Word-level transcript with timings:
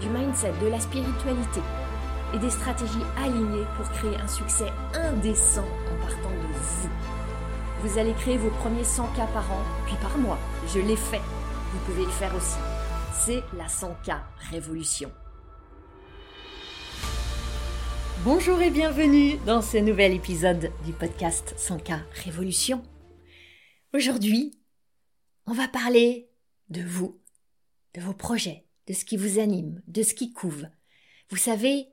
du 0.00 0.08
mindset, 0.08 0.52
de 0.62 0.68
la 0.68 0.80
spiritualité 0.80 1.60
et 2.34 2.38
des 2.38 2.50
stratégies 2.50 3.04
alignées 3.16 3.66
pour 3.76 3.88
créer 3.90 4.16
un 4.16 4.28
succès 4.28 4.70
indécent 4.94 5.64
en 5.64 6.06
partant 6.06 6.30
de 6.30 6.52
vous. 6.52 6.90
Vous 7.82 7.98
allez 7.98 8.12
créer 8.14 8.36
vos 8.36 8.50
premiers 8.50 8.84
100 8.84 9.06
k 9.08 9.16
par 9.32 9.50
an, 9.52 9.62
puis 9.86 9.96
par 10.02 10.18
mois. 10.18 10.38
Je 10.74 10.80
l'ai 10.80 10.96
fait. 10.96 11.20
Vous 11.72 11.78
pouvez 11.86 12.04
le 12.04 12.10
faire 12.10 12.34
aussi. 12.34 12.58
C'est 13.14 13.42
la 13.56 13.66
100K 13.66 14.18
Révolution. 14.50 15.10
Bonjour 18.24 18.60
et 18.60 18.70
bienvenue 18.70 19.36
dans 19.46 19.62
ce 19.62 19.76
nouvel 19.78 20.12
épisode 20.12 20.70
du 20.84 20.92
podcast 20.92 21.54
100K 21.58 22.00
Révolution. 22.24 22.82
Aujourd'hui, 23.94 24.58
on 25.46 25.52
va 25.52 25.68
parler 25.68 26.28
de 26.70 26.82
vous, 26.82 27.20
de 27.94 28.00
vos 28.00 28.14
projets, 28.14 28.65
de 28.86 28.92
ce 28.92 29.04
qui 29.04 29.16
vous 29.16 29.38
anime, 29.38 29.82
de 29.88 30.02
ce 30.02 30.14
qui 30.14 30.32
couve. 30.32 30.66
Vous 31.30 31.36
savez, 31.36 31.88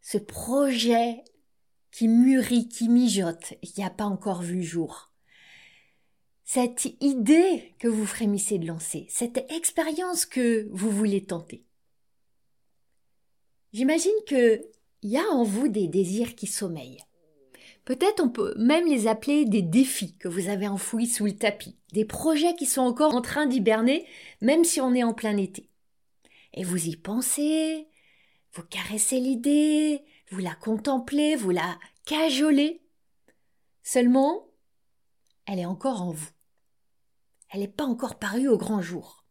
ce 0.00 0.18
projet 0.18 1.22
qui 1.90 2.08
mûrit, 2.08 2.68
qui 2.68 2.88
mijote 2.88 3.54
et 3.62 3.66
qui 3.66 3.80
n'a 3.80 3.90
pas 3.90 4.04
encore 4.04 4.42
vu 4.42 4.56
le 4.56 4.62
jour. 4.62 5.12
Cette 6.44 6.86
idée 7.00 7.74
que 7.78 7.88
vous 7.88 8.04
frémissez 8.04 8.58
de 8.58 8.66
lancer, 8.66 9.06
cette 9.08 9.50
expérience 9.50 10.26
que 10.26 10.68
vous 10.72 10.90
voulez 10.90 11.24
tenter. 11.24 11.64
J'imagine 13.72 14.12
que 14.26 14.62
il 15.02 15.10
y 15.10 15.18
a 15.18 15.26
en 15.30 15.42
vous 15.42 15.68
des 15.68 15.86
désirs 15.86 16.34
qui 16.34 16.46
sommeillent. 16.46 17.04
Peut-être 17.84 18.22
on 18.22 18.30
peut 18.30 18.54
même 18.56 18.86
les 18.86 19.06
appeler 19.06 19.44
des 19.44 19.62
défis 19.62 20.16
que 20.16 20.28
vous 20.28 20.48
avez 20.48 20.66
enfouis 20.66 21.06
sous 21.06 21.26
le 21.26 21.36
tapis, 21.36 21.76
des 21.92 22.04
projets 22.04 22.54
qui 22.56 22.66
sont 22.66 22.80
encore 22.80 23.14
en 23.14 23.20
train 23.20 23.46
d'hiberner, 23.46 24.06
même 24.40 24.64
si 24.64 24.80
on 24.80 24.94
est 24.94 25.04
en 25.04 25.12
plein 25.12 25.36
été. 25.36 25.68
Et 26.54 26.64
vous 26.64 26.86
y 26.86 26.96
pensez, 26.96 27.88
vous 28.52 28.62
caressez 28.62 29.18
l'idée, 29.18 30.04
vous 30.30 30.38
la 30.38 30.54
contemplez, 30.54 31.34
vous 31.34 31.50
la 31.50 31.78
cajolez. 32.06 32.80
Seulement, 33.82 34.46
elle 35.46 35.58
est 35.58 35.66
encore 35.66 36.00
en 36.00 36.12
vous. 36.12 36.30
Elle 37.50 37.60
n'est 37.60 37.68
pas 37.68 37.84
encore 37.84 38.18
parue 38.18 38.48
au 38.48 38.56
grand 38.56 38.80
jour. 38.80 39.24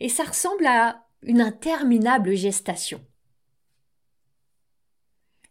Et 0.00 0.08
ça 0.08 0.24
ressemble 0.24 0.66
à 0.66 1.06
une 1.22 1.40
interminable 1.40 2.34
gestation. 2.34 3.04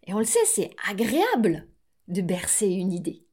Et 0.05 0.13
on 0.13 0.19
le 0.19 0.25
sait, 0.25 0.45
c'est 0.45 0.73
agréable 0.87 1.67
de 2.07 2.21
bercer 2.21 2.67
une 2.67 2.93
idée. 2.93 3.25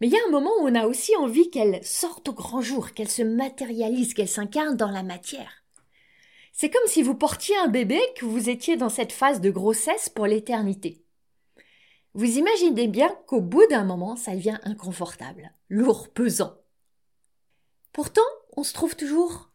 Mais 0.00 0.06
il 0.06 0.12
y 0.12 0.16
a 0.16 0.26
un 0.28 0.30
moment 0.30 0.52
où 0.60 0.68
on 0.68 0.74
a 0.74 0.86
aussi 0.86 1.16
envie 1.16 1.50
qu'elle 1.50 1.84
sorte 1.84 2.28
au 2.28 2.32
grand 2.32 2.60
jour, 2.60 2.92
qu'elle 2.92 3.08
se 3.08 3.22
matérialise, 3.22 4.14
qu'elle 4.14 4.28
s'incarne 4.28 4.76
dans 4.76 4.90
la 4.90 5.02
matière. 5.02 5.64
C'est 6.60 6.70
comme 6.70 6.88
si 6.88 7.04
vous 7.04 7.14
portiez 7.14 7.56
un 7.58 7.68
bébé, 7.68 8.00
que 8.16 8.24
vous 8.24 8.48
étiez 8.48 8.76
dans 8.76 8.88
cette 8.88 9.12
phase 9.12 9.40
de 9.40 9.48
grossesse 9.48 10.08
pour 10.08 10.26
l'éternité. 10.26 11.04
Vous 12.14 12.36
imaginez 12.36 12.88
bien 12.88 13.16
qu'au 13.28 13.40
bout 13.40 13.64
d'un 13.70 13.84
moment, 13.84 14.16
ça 14.16 14.34
devient 14.34 14.58
inconfortable, 14.64 15.52
lourd, 15.68 16.08
pesant. 16.08 16.56
Pourtant, 17.92 18.26
on 18.56 18.64
se 18.64 18.72
trouve 18.72 18.96
toujours 18.96 19.52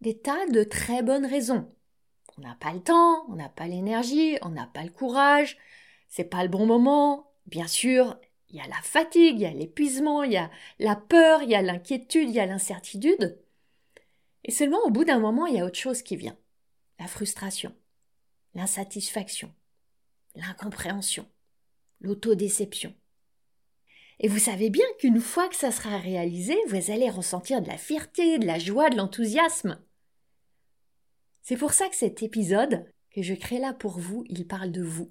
des 0.00 0.18
tas 0.18 0.44
de 0.48 0.64
très 0.64 1.04
bonnes 1.04 1.24
raisons. 1.24 1.72
On 2.36 2.40
n'a 2.42 2.56
pas 2.58 2.72
le 2.72 2.80
temps, 2.80 3.26
on 3.28 3.36
n'a 3.36 3.48
pas 3.48 3.68
l'énergie, 3.68 4.36
on 4.42 4.48
n'a 4.48 4.66
pas 4.66 4.82
le 4.82 4.90
courage, 4.90 5.56
c'est 6.08 6.24
pas 6.24 6.42
le 6.42 6.48
bon 6.48 6.66
moment, 6.66 7.30
Bien 7.46 7.68
sûr, 7.68 8.18
il 8.48 8.56
y 8.56 8.60
a 8.60 8.66
la 8.66 8.82
fatigue, 8.82 9.36
il 9.36 9.42
y 9.42 9.46
a 9.46 9.52
l'épuisement, 9.52 10.24
il 10.24 10.32
y 10.32 10.36
a 10.36 10.50
la 10.80 10.96
peur, 10.96 11.44
il 11.44 11.50
y 11.50 11.54
a 11.54 11.62
l'inquiétude, 11.62 12.28
il 12.28 12.34
y 12.34 12.40
a 12.40 12.46
l'incertitude. 12.46 13.38
Et 14.42 14.50
seulement 14.50 14.80
au 14.84 14.90
bout 14.90 15.04
d'un 15.04 15.20
moment, 15.20 15.46
il 15.46 15.54
y 15.54 15.60
a 15.60 15.64
autre 15.64 15.78
chose 15.78 16.02
qui 16.02 16.16
vient. 16.16 16.36
La 17.00 17.08
frustration, 17.08 17.74
l'insatisfaction, 18.54 19.52
l'incompréhension, 20.36 21.26
l'autodéception. 22.02 22.94
Et 24.18 24.28
vous 24.28 24.38
savez 24.38 24.68
bien 24.68 24.84
qu'une 24.98 25.18
fois 25.18 25.48
que 25.48 25.56
ça 25.56 25.72
sera 25.72 25.96
réalisé, 25.96 26.54
vous 26.68 26.90
allez 26.90 27.08
ressentir 27.08 27.62
de 27.62 27.68
la 27.68 27.78
fierté, 27.78 28.38
de 28.38 28.46
la 28.46 28.58
joie, 28.58 28.90
de 28.90 28.98
l'enthousiasme. 28.98 29.80
C'est 31.40 31.56
pour 31.56 31.72
ça 31.72 31.88
que 31.88 31.96
cet 31.96 32.22
épisode 32.22 32.84
que 33.10 33.22
je 33.22 33.32
crée 33.32 33.58
là 33.58 33.72
pour 33.72 33.98
vous, 33.98 34.24
il 34.28 34.46
parle 34.46 34.70
de 34.70 34.82
vous. 34.82 35.10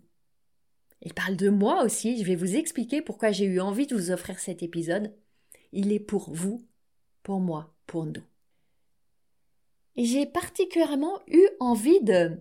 Il 1.01 1.15
parle 1.15 1.37
de 1.37 1.49
moi 1.49 1.83
aussi. 1.83 2.19
Je 2.19 2.23
vais 2.23 2.35
vous 2.35 2.55
expliquer 2.55 3.01
pourquoi 3.01 3.31
j'ai 3.31 3.45
eu 3.45 3.59
envie 3.59 3.87
de 3.87 3.95
vous 3.95 4.11
offrir 4.11 4.37
cet 4.37 4.61
épisode. 4.61 5.11
Il 5.71 5.91
est 5.91 5.99
pour 5.99 6.31
vous, 6.31 6.67
pour 7.23 7.39
moi, 7.39 7.73
pour 7.87 8.05
nous. 8.05 8.23
J'ai 10.01 10.25
particulièrement 10.25 11.19
eu 11.27 11.45
envie 11.59 11.99
de 11.99 12.39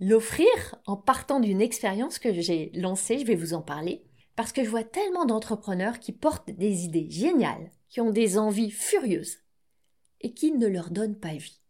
l'offrir 0.00 0.48
en 0.86 0.96
partant 0.96 1.38
d'une 1.38 1.60
expérience 1.60 2.18
que 2.18 2.32
j'ai 2.32 2.72
lancée, 2.74 3.20
je 3.20 3.24
vais 3.24 3.36
vous 3.36 3.54
en 3.54 3.62
parler, 3.62 4.04
parce 4.34 4.52
que 4.52 4.64
je 4.64 4.68
vois 4.68 4.82
tellement 4.82 5.24
d'entrepreneurs 5.24 6.00
qui 6.00 6.10
portent 6.10 6.50
des 6.50 6.84
idées 6.84 7.08
géniales, 7.10 7.70
qui 7.88 8.00
ont 8.00 8.10
des 8.10 8.38
envies 8.38 8.72
furieuses, 8.72 9.36
et 10.20 10.34
qui 10.34 10.50
ne 10.50 10.66
leur 10.66 10.90
donnent 10.90 11.20
pas 11.20 11.34
vie. 11.34 11.60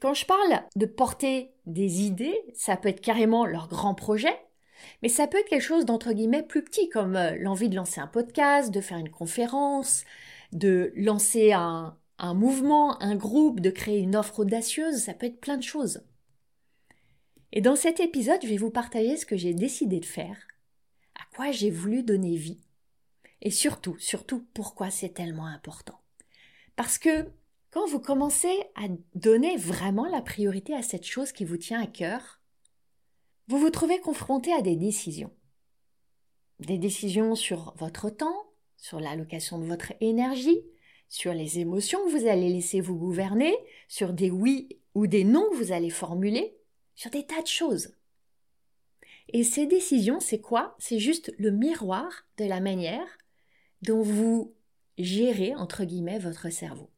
Quand 0.00 0.14
je 0.14 0.24
parle 0.24 0.62
de 0.76 0.86
porter 0.86 1.52
des 1.66 2.00
idées, 2.00 2.40
ça 2.54 2.78
peut 2.78 2.88
être 2.88 3.02
carrément 3.02 3.44
leur 3.44 3.68
grand 3.68 3.94
projet, 3.94 4.40
mais 5.02 5.10
ça 5.10 5.26
peut 5.26 5.38
être 5.38 5.50
quelque 5.50 5.60
chose 5.60 5.84
d'entre 5.84 6.14
guillemets 6.14 6.42
plus 6.42 6.64
petit, 6.64 6.88
comme 6.88 7.14
euh, 7.14 7.36
l'envie 7.38 7.68
de 7.68 7.76
lancer 7.76 8.00
un 8.00 8.06
podcast, 8.06 8.70
de 8.70 8.80
faire 8.80 8.96
une 8.96 9.10
conférence, 9.10 10.04
de 10.52 10.94
lancer 10.96 11.52
un, 11.52 11.99
un 12.20 12.34
mouvement, 12.34 13.02
un 13.02 13.16
groupe, 13.16 13.60
de 13.60 13.70
créer 13.70 13.98
une 13.98 14.14
offre 14.14 14.40
audacieuse, 14.40 14.98
ça 14.98 15.14
peut 15.14 15.26
être 15.26 15.40
plein 15.40 15.56
de 15.56 15.62
choses. 15.62 16.02
Et 17.52 17.60
dans 17.60 17.76
cet 17.76 17.98
épisode, 17.98 18.40
je 18.42 18.46
vais 18.46 18.58
vous 18.58 18.70
partager 18.70 19.16
ce 19.16 19.26
que 19.26 19.36
j'ai 19.36 19.54
décidé 19.54 19.98
de 20.00 20.06
faire, 20.06 20.36
à 21.14 21.24
quoi 21.34 21.50
j'ai 21.50 21.70
voulu 21.70 22.02
donner 22.02 22.36
vie, 22.36 22.60
et 23.40 23.50
surtout, 23.50 23.98
surtout 23.98 24.46
pourquoi 24.54 24.90
c'est 24.90 25.14
tellement 25.14 25.46
important. 25.46 25.98
Parce 26.76 26.98
que 26.98 27.26
quand 27.70 27.86
vous 27.86 28.00
commencez 28.00 28.54
à 28.74 28.88
donner 29.14 29.56
vraiment 29.56 30.06
la 30.06 30.20
priorité 30.20 30.74
à 30.74 30.82
cette 30.82 31.06
chose 31.06 31.32
qui 31.32 31.44
vous 31.44 31.56
tient 31.56 31.80
à 31.80 31.86
cœur, 31.86 32.40
vous 33.48 33.58
vous 33.58 33.70
trouvez 33.70 33.98
confronté 33.98 34.52
à 34.52 34.60
des 34.60 34.76
décisions. 34.76 35.32
Des 36.58 36.78
décisions 36.78 37.34
sur 37.34 37.74
votre 37.78 38.10
temps, 38.10 38.52
sur 38.76 39.00
l'allocation 39.00 39.58
de 39.58 39.64
votre 39.64 39.92
énergie, 40.00 40.60
sur 41.10 41.34
les 41.34 41.58
émotions 41.58 42.02
que 42.06 42.10
vous 42.10 42.26
allez 42.26 42.48
laisser 42.48 42.80
vous 42.80 42.96
gouverner, 42.96 43.54
sur 43.88 44.14
des 44.14 44.30
oui 44.30 44.80
ou 44.94 45.08
des 45.08 45.24
non 45.24 45.44
que 45.50 45.56
vous 45.56 45.72
allez 45.72 45.90
formuler, 45.90 46.56
sur 46.94 47.10
des 47.10 47.26
tas 47.26 47.42
de 47.42 47.48
choses. 47.48 47.94
Et 49.28 49.42
ces 49.42 49.66
décisions, 49.66 50.20
c'est 50.20 50.40
quoi? 50.40 50.76
C'est 50.78 51.00
juste 51.00 51.34
le 51.38 51.50
miroir 51.50 52.26
de 52.38 52.44
la 52.44 52.60
manière 52.60 53.18
dont 53.82 54.02
vous 54.02 54.54
gérez, 54.98 55.54
entre 55.56 55.84
guillemets, 55.84 56.18
votre 56.18 56.48
cerveau. 56.48 56.90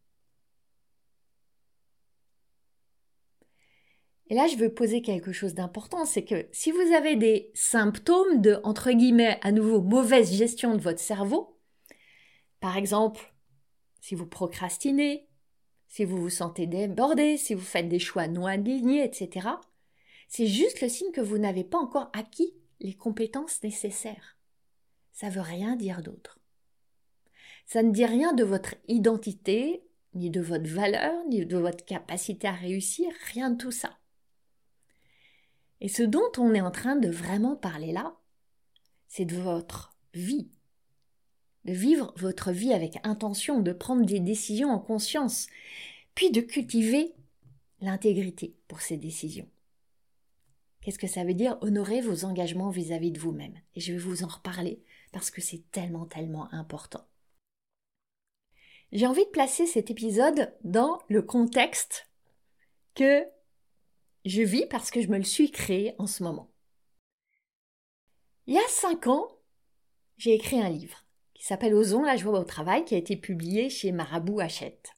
Et 4.29 4.35
là, 4.35 4.47
je 4.47 4.57
veux 4.57 4.73
poser 4.73 5.03
quelque 5.03 5.33
chose 5.33 5.55
d'important, 5.55 6.05
c'est 6.05 6.25
que 6.25 6.49
si 6.53 6.71
vous 6.71 6.95
avez 6.95 7.17
des 7.17 7.51
symptômes 7.55 8.41
de, 8.41 8.61
entre 8.63 8.91
guillemets, 8.93 9.39
à 9.43 9.53
nouveau, 9.53 9.81
mauvaise 9.81 10.35
gestion 10.35 10.75
de 10.75 10.81
votre 10.81 11.01
cerveau, 11.01 11.59
par 12.61 12.77
exemple, 12.77 13.32
si 14.03 14.17
vous 14.17 14.27
procrastinez, 14.27 15.29
si 15.87 16.05
vous 16.05 16.21
vous 16.21 16.29
sentez 16.29 16.67
débordé, 16.67 17.37
si 17.37 17.55
vous 17.55 17.63
faites 17.63 17.89
des 17.89 18.01
choix 18.01 18.27
non 18.27 18.47
alignés, 18.47 19.05
etc., 19.05 19.49
c'est 20.27 20.49
juste 20.49 20.81
le 20.81 20.89
signe 20.89 21.13
que 21.13 21.21
vous 21.21 21.39
n'avez 21.39 21.63
pas 21.63 21.79
encore 21.79 22.11
acquis 22.13 22.53
les 22.81 22.95
compétences 22.95 23.63
nécessaires. 23.63 24.37
Ça 25.13 25.29
veut 25.29 25.41
rien 25.41 25.77
dire 25.77 26.03
d'autre. 26.03 26.41
Ça 27.65 27.85
ne 27.85 27.93
dit 27.93 28.05
rien 28.05 28.33
de 28.33 28.43
votre 28.43 28.75
identité, 28.89 29.85
ni 30.15 30.31
de 30.31 30.41
votre 30.41 30.69
valeur, 30.69 31.25
ni 31.29 31.47
de 31.47 31.57
votre 31.57 31.85
capacité 31.85 32.49
à 32.49 32.53
réussir, 32.53 33.09
rien 33.33 33.51
de 33.51 33.57
tout 33.57 33.71
ça. 33.71 33.99
Et 35.81 35.89
ce 35.89 36.03
dont 36.03 36.33
on 36.39 36.55
est 36.55 36.61
en 36.61 36.73
train 36.73 36.97
de 36.97 37.09
vraiment 37.09 37.55
parler 37.55 37.93
là, 37.93 38.17
c'est 39.07 39.27
de 39.27 39.37
votre 39.37 39.97
vie. 40.13 40.51
De 41.65 41.73
vivre 41.73 42.13
votre 42.17 42.51
vie 42.51 42.73
avec 42.73 42.99
intention, 43.05 43.61
de 43.61 43.73
prendre 43.73 44.05
des 44.05 44.21
décisions 44.21 44.71
en 44.71 44.79
conscience, 44.79 45.47
puis 46.15 46.31
de 46.31 46.41
cultiver 46.41 47.15
l'intégrité 47.81 48.57
pour 48.69 48.81
ces 48.81 48.97
décisions. 48.97 49.49
Qu'est-ce 50.81 50.99
que 50.99 51.07
ça 51.07 51.25
veut 51.25 51.35
dire? 51.35 51.59
Honorer 51.61 52.01
vos 52.01 52.25
engagements 52.25 52.71
vis-à-vis 52.71 53.13
de 53.13 53.21
vous-même 53.21 53.55
Et 53.77 53.81
je 53.81 53.93
vais 53.93 53.99
vous 53.99 54.25
en 54.25 54.29
reparler 54.29 54.83
parce 55.13 55.31
que 55.31 55.41
c'est 55.41 55.71
tellement, 55.71 56.07
tellement 56.07 56.53
important. 56.53 57.07
J'ai 58.91 59.07
envie 59.07 59.25
de 59.25 59.31
placer 59.31 59.67
cet 59.67 59.91
épisode 59.91 60.53
dans 60.65 61.01
le 61.09 61.23
contexte 61.23 62.09
que 62.95 63.25
je 64.25 64.43
vis 64.43 64.67
parce 64.67 64.91
que 64.91 65.01
je 65.01 65.09
me 65.09 65.17
le 65.17 65.25
suis 65.25 65.51
créé 65.51 65.95
en 65.99 66.07
ce 66.07 66.23
moment. 66.23 66.51
Il 68.47 68.55
y 68.55 68.59
a 68.59 68.69
cinq 68.69 69.07
ans, 69.07 69.29
j'ai 70.19 70.35
écrit 70.35 70.61
un 70.61 70.69
livre 70.69 71.02
qui 71.43 71.49
s'appelle 71.49 71.75
Osons 71.75 72.05
la 72.05 72.17
joie 72.17 72.39
au 72.39 72.45
travail, 72.45 72.85
qui 72.85 72.95
a 72.95 72.99
été 72.99 73.17
publié 73.17 73.69
chez 73.69 73.91
Marabout 73.91 74.39
Hachette. 74.39 74.93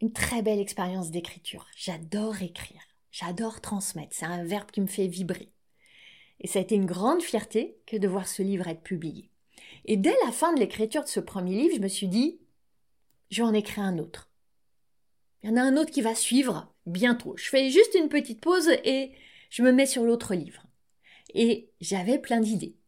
Une 0.00 0.12
très 0.12 0.42
belle 0.42 0.58
expérience 0.58 1.12
d'écriture. 1.12 1.68
J'adore 1.76 2.42
écrire. 2.42 2.82
J'adore 3.12 3.60
transmettre. 3.60 4.16
C'est 4.16 4.26
un 4.26 4.42
verbe 4.42 4.72
qui 4.72 4.80
me 4.80 4.88
fait 4.88 5.06
vibrer. 5.06 5.52
Et 6.40 6.48
ça 6.48 6.58
a 6.58 6.62
été 6.62 6.74
une 6.74 6.86
grande 6.86 7.22
fierté 7.22 7.78
que 7.86 7.96
de 7.96 8.08
voir 8.08 8.26
ce 8.26 8.42
livre 8.42 8.66
être 8.66 8.82
publié. 8.82 9.30
Et 9.84 9.96
dès 9.96 10.16
la 10.26 10.32
fin 10.32 10.52
de 10.54 10.58
l'écriture 10.58 11.04
de 11.04 11.08
ce 11.08 11.20
premier 11.20 11.54
livre, 11.54 11.76
je 11.76 11.80
me 11.80 11.86
suis 11.86 12.08
dit, 12.08 12.40
je 13.30 13.42
vais 13.42 13.48
en 13.48 13.54
écrire 13.54 13.84
un 13.84 13.98
autre. 13.98 14.28
Il 15.44 15.50
y 15.50 15.52
en 15.52 15.56
a 15.56 15.62
un 15.62 15.76
autre 15.76 15.92
qui 15.92 16.02
va 16.02 16.16
suivre 16.16 16.74
bientôt. 16.84 17.36
Je 17.36 17.48
fais 17.48 17.70
juste 17.70 17.94
une 17.94 18.08
petite 18.08 18.40
pause 18.40 18.70
et 18.82 19.12
je 19.50 19.62
me 19.62 19.70
mets 19.70 19.86
sur 19.86 20.02
l'autre 20.02 20.34
livre. 20.34 20.66
Et 21.32 21.70
j'avais 21.80 22.18
plein 22.18 22.40
d'idées. 22.40 22.79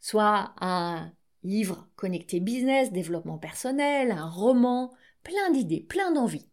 Soit 0.00 0.54
un 0.60 1.12
livre 1.42 1.88
connecté 1.96 2.40
business, 2.40 2.92
développement 2.92 3.38
personnel, 3.38 4.10
un 4.12 4.28
roman, 4.28 4.92
plein 5.22 5.50
d'idées, 5.50 5.80
plein 5.80 6.12
d'envies. 6.12 6.48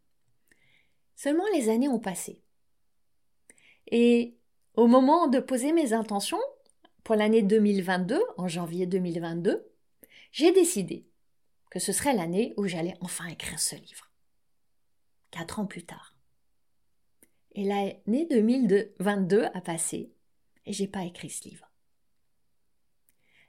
Seulement 1.16 1.46
les 1.54 1.70
années 1.70 1.90
ont 1.90 2.00
passé. 2.00 2.42
Et 3.88 4.38
au 4.76 4.88
moment 4.88 5.28
de 5.28 5.40
poser 5.40 5.72
mes 5.72 5.94
intentions 5.94 6.42
pour 7.04 7.16
l'année 7.16 7.42
2022, 7.42 8.20
en 8.38 8.48
janvier 8.48 8.86
2022, 8.86 9.66
j'ai 10.32 10.52
décidé 10.52 11.08
que 11.70 11.80
ce 11.80 11.92
serait 11.92 12.14
l'année 12.14 12.54
où 12.58 12.68
j'allais 12.68 12.96
enfin 13.00 13.28
écrire 13.28 13.60
ce 13.60 13.76
livre. 13.76 14.12
Quatre 15.32 15.60
ans 15.60 15.66
plus 15.66 15.86
tard. 15.86 16.16
Et 17.54 17.64
l'année 17.64 18.28
2022 18.30 19.46
a 19.54 19.62
passé 19.62 20.12
et 20.66 20.74
j'ai 20.74 20.88
pas 20.88 21.04
écrit 21.04 21.30
ce 21.30 21.48
livre. 21.48 21.72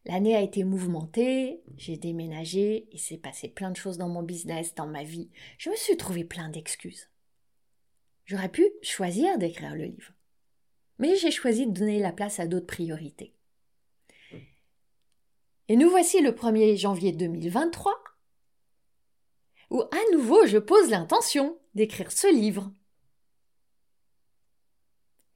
L'année 0.06 0.36
a 0.36 0.40
été 0.40 0.62
mouvementée, 0.62 1.64
j'ai 1.76 1.96
déménagé, 1.96 2.88
il 2.92 3.00
s'est 3.00 3.18
passé 3.18 3.48
plein 3.48 3.72
de 3.72 3.76
choses 3.76 3.98
dans 3.98 4.08
mon 4.08 4.22
business, 4.22 4.72
dans 4.76 4.86
ma 4.86 5.02
vie. 5.02 5.30
Je 5.58 5.68
me 5.68 5.74
suis 5.74 5.96
trouvé 5.96 6.22
plein 6.22 6.48
d'excuses. 6.48 7.10
J'aurais 8.24 8.48
pu 8.48 8.64
choisir 8.82 9.36
d'écrire 9.36 9.74
le 9.74 9.86
livre. 9.86 10.12
Mais 11.00 11.16
j'ai 11.16 11.32
choisi 11.32 11.66
de 11.66 11.72
donner 11.72 11.98
la 11.98 12.12
place 12.12 12.38
à 12.38 12.46
d'autres 12.46 12.66
priorités. 12.66 13.34
Et 15.66 15.74
nous 15.74 15.90
voici 15.90 16.20
le 16.20 16.30
1er 16.30 16.76
janvier 16.76 17.10
2023, 17.10 17.92
où 19.70 19.80
à 19.80 20.12
nouveau 20.12 20.46
je 20.46 20.58
pose 20.58 20.88
l'intention 20.88 21.58
d'écrire 21.74 22.12
ce 22.12 22.32
livre. 22.32 22.72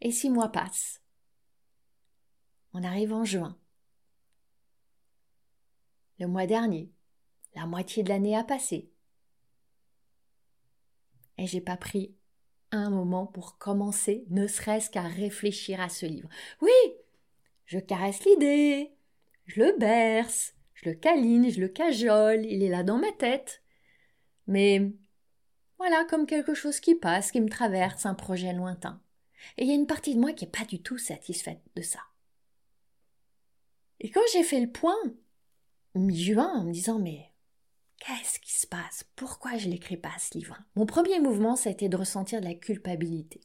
Et 0.00 0.12
six 0.12 0.30
mois 0.30 0.50
passent. 0.50 1.02
On 2.72 2.84
arrive 2.84 3.12
en 3.12 3.24
juin. 3.24 3.59
Le 6.20 6.26
mois 6.26 6.46
dernier, 6.46 6.92
la 7.54 7.64
moitié 7.64 8.02
de 8.02 8.10
l'année 8.10 8.36
a 8.36 8.44
passé. 8.44 8.90
Et 11.38 11.46
j'ai 11.46 11.62
pas 11.62 11.78
pris 11.78 12.14
un 12.72 12.90
moment 12.90 13.26
pour 13.26 13.56
commencer, 13.56 14.26
ne 14.28 14.46
serait-ce 14.46 14.90
qu'à 14.90 15.02
réfléchir 15.02 15.80
à 15.80 15.88
ce 15.88 16.04
livre. 16.04 16.28
Oui, 16.60 16.70
je 17.64 17.78
caresse 17.78 18.22
l'idée, 18.26 18.92
je 19.46 19.62
le 19.62 19.78
berce, 19.78 20.54
je 20.74 20.90
le 20.90 20.94
câline, 20.94 21.50
je 21.50 21.58
le 21.58 21.68
cajole, 21.68 22.44
il 22.44 22.62
est 22.62 22.68
là 22.68 22.82
dans 22.82 22.98
ma 22.98 23.12
tête. 23.12 23.62
Mais 24.46 24.92
voilà, 25.78 26.04
comme 26.04 26.26
quelque 26.26 26.52
chose 26.52 26.80
qui 26.80 26.94
passe, 26.94 27.32
qui 27.32 27.40
me 27.40 27.48
traverse, 27.48 28.04
un 28.04 28.14
projet 28.14 28.52
lointain. 28.52 29.02
Et 29.56 29.62
il 29.62 29.68
y 29.68 29.72
a 29.72 29.74
une 29.74 29.86
partie 29.86 30.14
de 30.14 30.20
moi 30.20 30.34
qui 30.34 30.44
n'est 30.44 30.50
pas 30.50 30.66
du 30.66 30.82
tout 30.82 30.98
satisfaite 30.98 31.62
de 31.76 31.82
ça. 31.82 32.00
Et 34.00 34.10
quand 34.10 34.20
j'ai 34.34 34.42
fait 34.42 34.60
le 34.60 34.70
point, 34.70 35.00
mi-juin, 35.94 36.60
en 36.60 36.64
me 36.64 36.72
disant 36.72 36.98
mais 36.98 37.30
qu'est-ce 37.98 38.38
qui 38.40 38.52
se 38.52 38.66
passe? 38.66 39.04
Pourquoi 39.16 39.56
je 39.56 39.68
n'écris 39.68 39.96
pas 39.96 40.12
ce 40.18 40.36
livre? 40.36 40.58
Mon 40.76 40.86
premier 40.86 41.20
mouvement, 41.20 41.56
ça 41.56 41.68
a 41.68 41.72
été 41.72 41.88
de 41.88 41.96
ressentir 41.96 42.40
de 42.40 42.46
la 42.46 42.54
culpabilité. 42.54 43.40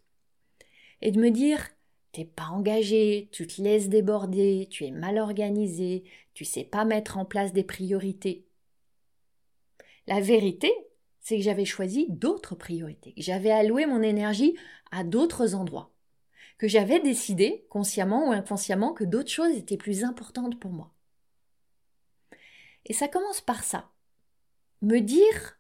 Et 1.02 1.12
de 1.12 1.20
me 1.20 1.32
dire 1.32 1.68
t'es 2.12 2.26
pas 2.26 2.48
engagé, 2.48 3.28
tu 3.34 3.46
te 3.46 3.62
laisses 3.62 3.90
déborder, 3.90 4.68
tu 4.72 4.86
es 4.86 4.92
mal 4.92 5.18
organisé, 5.18 6.06
tu 6.34 6.46
sais 6.46 6.64
pas 6.64 6.86
mettre 6.86 7.18
en 7.18 7.26
place 7.26 7.52
des 7.52 7.66
priorités. 7.66 8.48
La 10.08 10.22
vérité, 10.22 10.72
c'est 11.20 11.36
que 11.36 11.44
j'avais 11.44 11.66
choisi 11.66 12.06
d'autres 12.10 12.56
priorités, 12.56 13.14
que 13.14 13.22
j'avais 13.22 13.52
alloué 13.52 13.86
mon 13.86 14.02
énergie 14.02 14.56
à 14.92 15.04
d'autres 15.04 15.56
endroits 15.56 15.92
que 16.58 16.68
j'avais 16.68 17.00
décidé, 17.00 17.66
consciemment 17.70 18.30
ou 18.30 18.32
inconsciemment, 18.32 18.94
que 18.94 19.04
d'autres 19.04 19.32
choses 19.32 19.56
étaient 19.56 19.78
plus 19.78 20.04
importantes 20.04 20.60
pour 20.60 20.72
moi. 20.72 20.95
Et 22.86 22.94
ça 22.94 23.08
commence 23.08 23.42
par 23.42 23.64
ça. 23.64 23.92
Me 24.82 25.00
dire, 25.00 25.60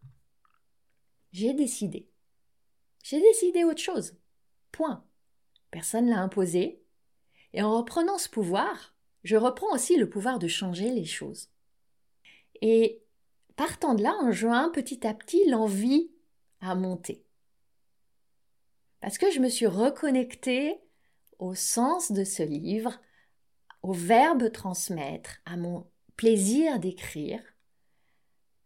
j'ai 1.31 1.53
décidé. 1.53 2.09
J'ai 3.03 3.21
décidé 3.21 3.63
autre 3.63 3.81
chose. 3.81 4.15
Point. 4.71 5.05
Personne 5.71 6.09
l'a 6.09 6.19
imposé. 6.19 6.83
Et 7.53 7.61
en 7.61 7.77
reprenant 7.77 8.17
ce 8.17 8.29
pouvoir, 8.29 8.95
je 9.23 9.35
reprends 9.35 9.73
aussi 9.73 9.97
le 9.97 10.09
pouvoir 10.09 10.39
de 10.39 10.47
changer 10.47 10.91
les 10.91 11.05
choses. 11.05 11.49
Et 12.61 13.03
partant 13.55 13.95
de 13.95 14.03
là, 14.03 14.15
en 14.21 14.31
juin, 14.31 14.69
petit 14.69 15.05
à 15.05 15.13
petit, 15.13 15.47
l'envie 15.49 16.11
a 16.61 16.75
monté. 16.75 17.25
Parce 19.01 19.17
que 19.17 19.31
je 19.31 19.39
me 19.39 19.49
suis 19.49 19.67
reconnectée 19.67 20.79
au 21.39 21.53
sens 21.53 22.11
de 22.11 22.23
ce 22.23 22.43
livre, 22.43 22.99
au 23.83 23.93
verbe 23.93 24.51
transmettre, 24.51 25.41
à 25.45 25.57
mon 25.57 25.87
plaisir 26.15 26.79
d'écrire, 26.79 27.41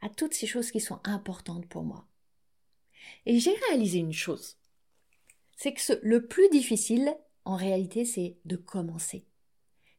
à 0.02 0.10
toutes 0.10 0.34
ces 0.34 0.48
choses 0.48 0.72
qui 0.72 0.80
sont 0.80 1.00
importantes 1.04 1.68
pour 1.68 1.84
moi. 1.84 2.08
Et 3.26 3.40
j'ai 3.40 3.54
réalisé 3.68 4.00
une 4.00 4.14
chose, 4.14 4.58
c'est 5.56 5.74
que 5.74 6.00
le 6.04 6.26
plus 6.26 6.50
difficile, 6.50 7.14
en 7.46 7.56
réalité, 7.56 8.06
c'est 8.06 8.38
de 8.46 8.56
commencer. 8.56 9.26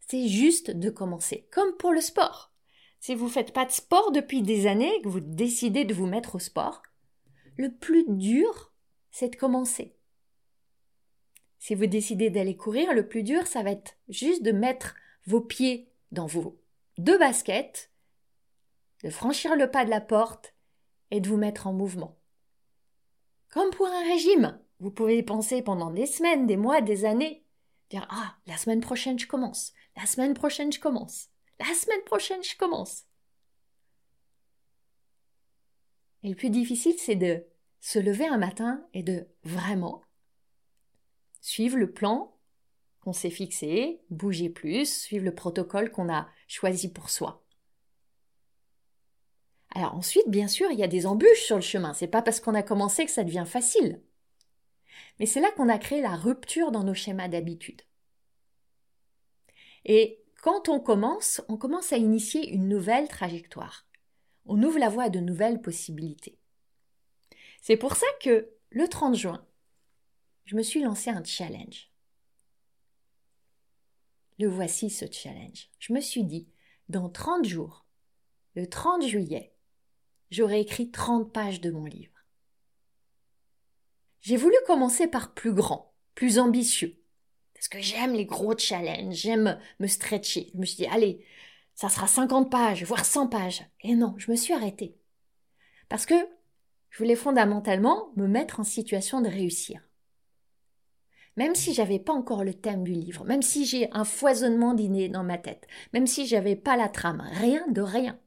C'est 0.00 0.28
juste 0.28 0.70
de 0.70 0.90
commencer, 0.90 1.46
comme 1.50 1.76
pour 1.76 1.92
le 1.92 2.00
sport. 2.00 2.52
Si 2.98 3.14
vous 3.14 3.26
ne 3.26 3.30
faites 3.30 3.52
pas 3.52 3.66
de 3.66 3.70
sport 3.70 4.12
depuis 4.12 4.42
des 4.42 4.66
années, 4.66 5.00
que 5.02 5.08
vous 5.08 5.20
décidez 5.20 5.84
de 5.84 5.94
vous 5.94 6.06
mettre 6.06 6.36
au 6.36 6.38
sport, 6.38 6.82
le 7.56 7.74
plus 7.74 8.04
dur, 8.08 8.72
c'est 9.10 9.30
de 9.30 9.36
commencer. 9.36 9.94
Si 11.58 11.74
vous 11.74 11.86
décidez 11.86 12.30
d'aller 12.30 12.56
courir, 12.56 12.94
le 12.94 13.06
plus 13.06 13.22
dur, 13.22 13.46
ça 13.46 13.62
va 13.62 13.72
être 13.72 13.96
juste 14.08 14.42
de 14.42 14.52
mettre 14.52 14.94
vos 15.26 15.40
pieds 15.40 15.92
dans 16.10 16.26
vos 16.26 16.59
deux 17.04 17.18
baskets, 17.18 17.90
de 19.02 19.10
franchir 19.10 19.56
le 19.56 19.70
pas 19.70 19.84
de 19.84 19.90
la 19.90 20.00
porte 20.00 20.54
et 21.10 21.20
de 21.20 21.28
vous 21.28 21.36
mettre 21.36 21.66
en 21.66 21.72
mouvement. 21.72 22.18
Comme 23.48 23.70
pour 23.70 23.86
un 23.86 24.02
régime, 24.02 24.60
vous 24.78 24.90
pouvez 24.90 25.22
penser 25.22 25.62
pendant 25.62 25.90
des 25.90 26.06
semaines, 26.06 26.46
des 26.46 26.56
mois, 26.56 26.80
des 26.80 27.04
années, 27.04 27.44
dire 27.88 28.06
Ah, 28.10 28.36
la 28.46 28.56
semaine 28.56 28.80
prochaine 28.80 29.18
je 29.18 29.26
commence, 29.26 29.72
la 29.96 30.06
semaine 30.06 30.34
prochaine 30.34 30.72
je 30.72 30.80
commence, 30.80 31.28
la 31.58 31.74
semaine 31.74 32.02
prochaine 32.04 32.42
je 32.44 32.56
commence. 32.56 33.06
Et 36.22 36.28
le 36.28 36.36
plus 36.36 36.50
difficile, 36.50 36.96
c'est 36.98 37.16
de 37.16 37.46
se 37.80 37.98
lever 37.98 38.26
un 38.26 38.36
matin 38.36 38.86
et 38.92 39.02
de 39.02 39.26
vraiment 39.42 40.02
suivre 41.40 41.78
le 41.78 41.90
plan 41.90 42.36
qu'on 43.10 43.12
s'est 43.12 43.28
fixé, 43.28 44.00
bouger 44.10 44.48
plus, 44.48 45.00
suivre 45.02 45.24
le 45.24 45.34
protocole 45.34 45.90
qu'on 45.90 46.08
a 46.08 46.28
choisi 46.46 46.92
pour 46.92 47.10
soi. 47.10 47.44
Alors 49.74 49.96
ensuite, 49.96 50.28
bien 50.28 50.46
sûr, 50.46 50.70
il 50.70 50.78
y 50.78 50.84
a 50.84 50.88
des 50.88 51.06
embûches 51.06 51.42
sur 51.42 51.56
le 51.56 51.62
chemin. 51.62 51.92
C'est 51.92 52.06
pas 52.06 52.22
parce 52.22 52.38
qu'on 52.38 52.54
a 52.54 52.62
commencé 52.62 53.04
que 53.04 53.10
ça 53.10 53.24
devient 53.24 53.46
facile. 53.48 54.00
Mais 55.18 55.26
c'est 55.26 55.40
là 55.40 55.50
qu'on 55.56 55.68
a 55.68 55.78
créé 55.78 56.00
la 56.00 56.14
rupture 56.14 56.70
dans 56.70 56.84
nos 56.84 56.94
schémas 56.94 57.26
d'habitude. 57.26 57.82
Et 59.84 60.22
quand 60.40 60.68
on 60.68 60.78
commence, 60.78 61.40
on 61.48 61.56
commence 61.56 61.92
à 61.92 61.96
initier 61.96 62.48
une 62.48 62.68
nouvelle 62.68 63.08
trajectoire. 63.08 63.88
On 64.46 64.62
ouvre 64.62 64.78
la 64.78 64.88
voie 64.88 65.04
à 65.04 65.10
de 65.10 65.18
nouvelles 65.18 65.60
possibilités. 65.60 66.38
C'est 67.60 67.76
pour 67.76 67.96
ça 67.96 68.06
que 68.22 68.52
le 68.70 68.86
30 68.86 69.16
juin, 69.16 69.44
je 70.44 70.54
me 70.54 70.62
suis 70.62 70.80
lancé 70.80 71.10
un 71.10 71.24
challenge. 71.24 71.89
Voici 74.46 74.90
ce 74.90 75.04
challenge. 75.10 75.68
Je 75.78 75.92
me 75.92 76.00
suis 76.00 76.24
dit, 76.24 76.48
dans 76.88 77.08
30 77.08 77.44
jours, 77.44 77.86
le 78.54 78.66
30 78.66 79.06
juillet, 79.06 79.54
j'aurai 80.30 80.60
écrit 80.60 80.90
30 80.90 81.32
pages 81.32 81.60
de 81.60 81.70
mon 81.70 81.84
livre. 81.84 82.24
J'ai 84.20 84.36
voulu 84.36 84.56
commencer 84.66 85.06
par 85.06 85.34
plus 85.34 85.52
grand, 85.52 85.94
plus 86.14 86.38
ambitieux. 86.38 86.96
Parce 87.54 87.68
que 87.68 87.80
j'aime 87.80 88.14
les 88.14 88.26
gros 88.26 88.56
challenges, 88.56 89.14
j'aime 89.14 89.58
me 89.78 89.86
stretcher. 89.86 90.50
Je 90.54 90.58
me 90.58 90.64
suis 90.64 90.76
dit, 90.76 90.86
allez, 90.86 91.24
ça 91.74 91.88
sera 91.88 92.06
50 92.06 92.50
pages, 92.50 92.84
voire 92.84 93.04
100 93.04 93.28
pages. 93.28 93.64
Et 93.82 93.94
non, 93.94 94.14
je 94.18 94.30
me 94.30 94.36
suis 94.36 94.54
arrêtée. 94.54 94.96
Parce 95.88 96.06
que 96.06 96.14
je 96.90 96.98
voulais 96.98 97.16
fondamentalement 97.16 98.12
me 98.16 98.26
mettre 98.26 98.60
en 98.60 98.64
situation 98.64 99.20
de 99.20 99.28
réussir. 99.28 99.80
Même 101.40 101.54
si 101.54 101.72
j'avais 101.72 101.98
pas 101.98 102.12
encore 102.12 102.44
le 102.44 102.52
thème 102.52 102.84
du 102.84 102.92
livre, 102.92 103.24
même 103.24 103.40
si 103.40 103.64
j'ai 103.64 103.90
un 103.92 104.04
foisonnement 104.04 104.74
d'idées 104.74 105.08
dans 105.08 105.24
ma 105.24 105.38
tête, 105.38 105.66
même 105.94 106.06
si 106.06 106.26
j'avais 106.26 106.54
pas 106.54 106.76
la 106.76 106.90
trame, 106.90 107.26
rien 107.32 107.66
de 107.68 107.80
rien. 107.80 108.20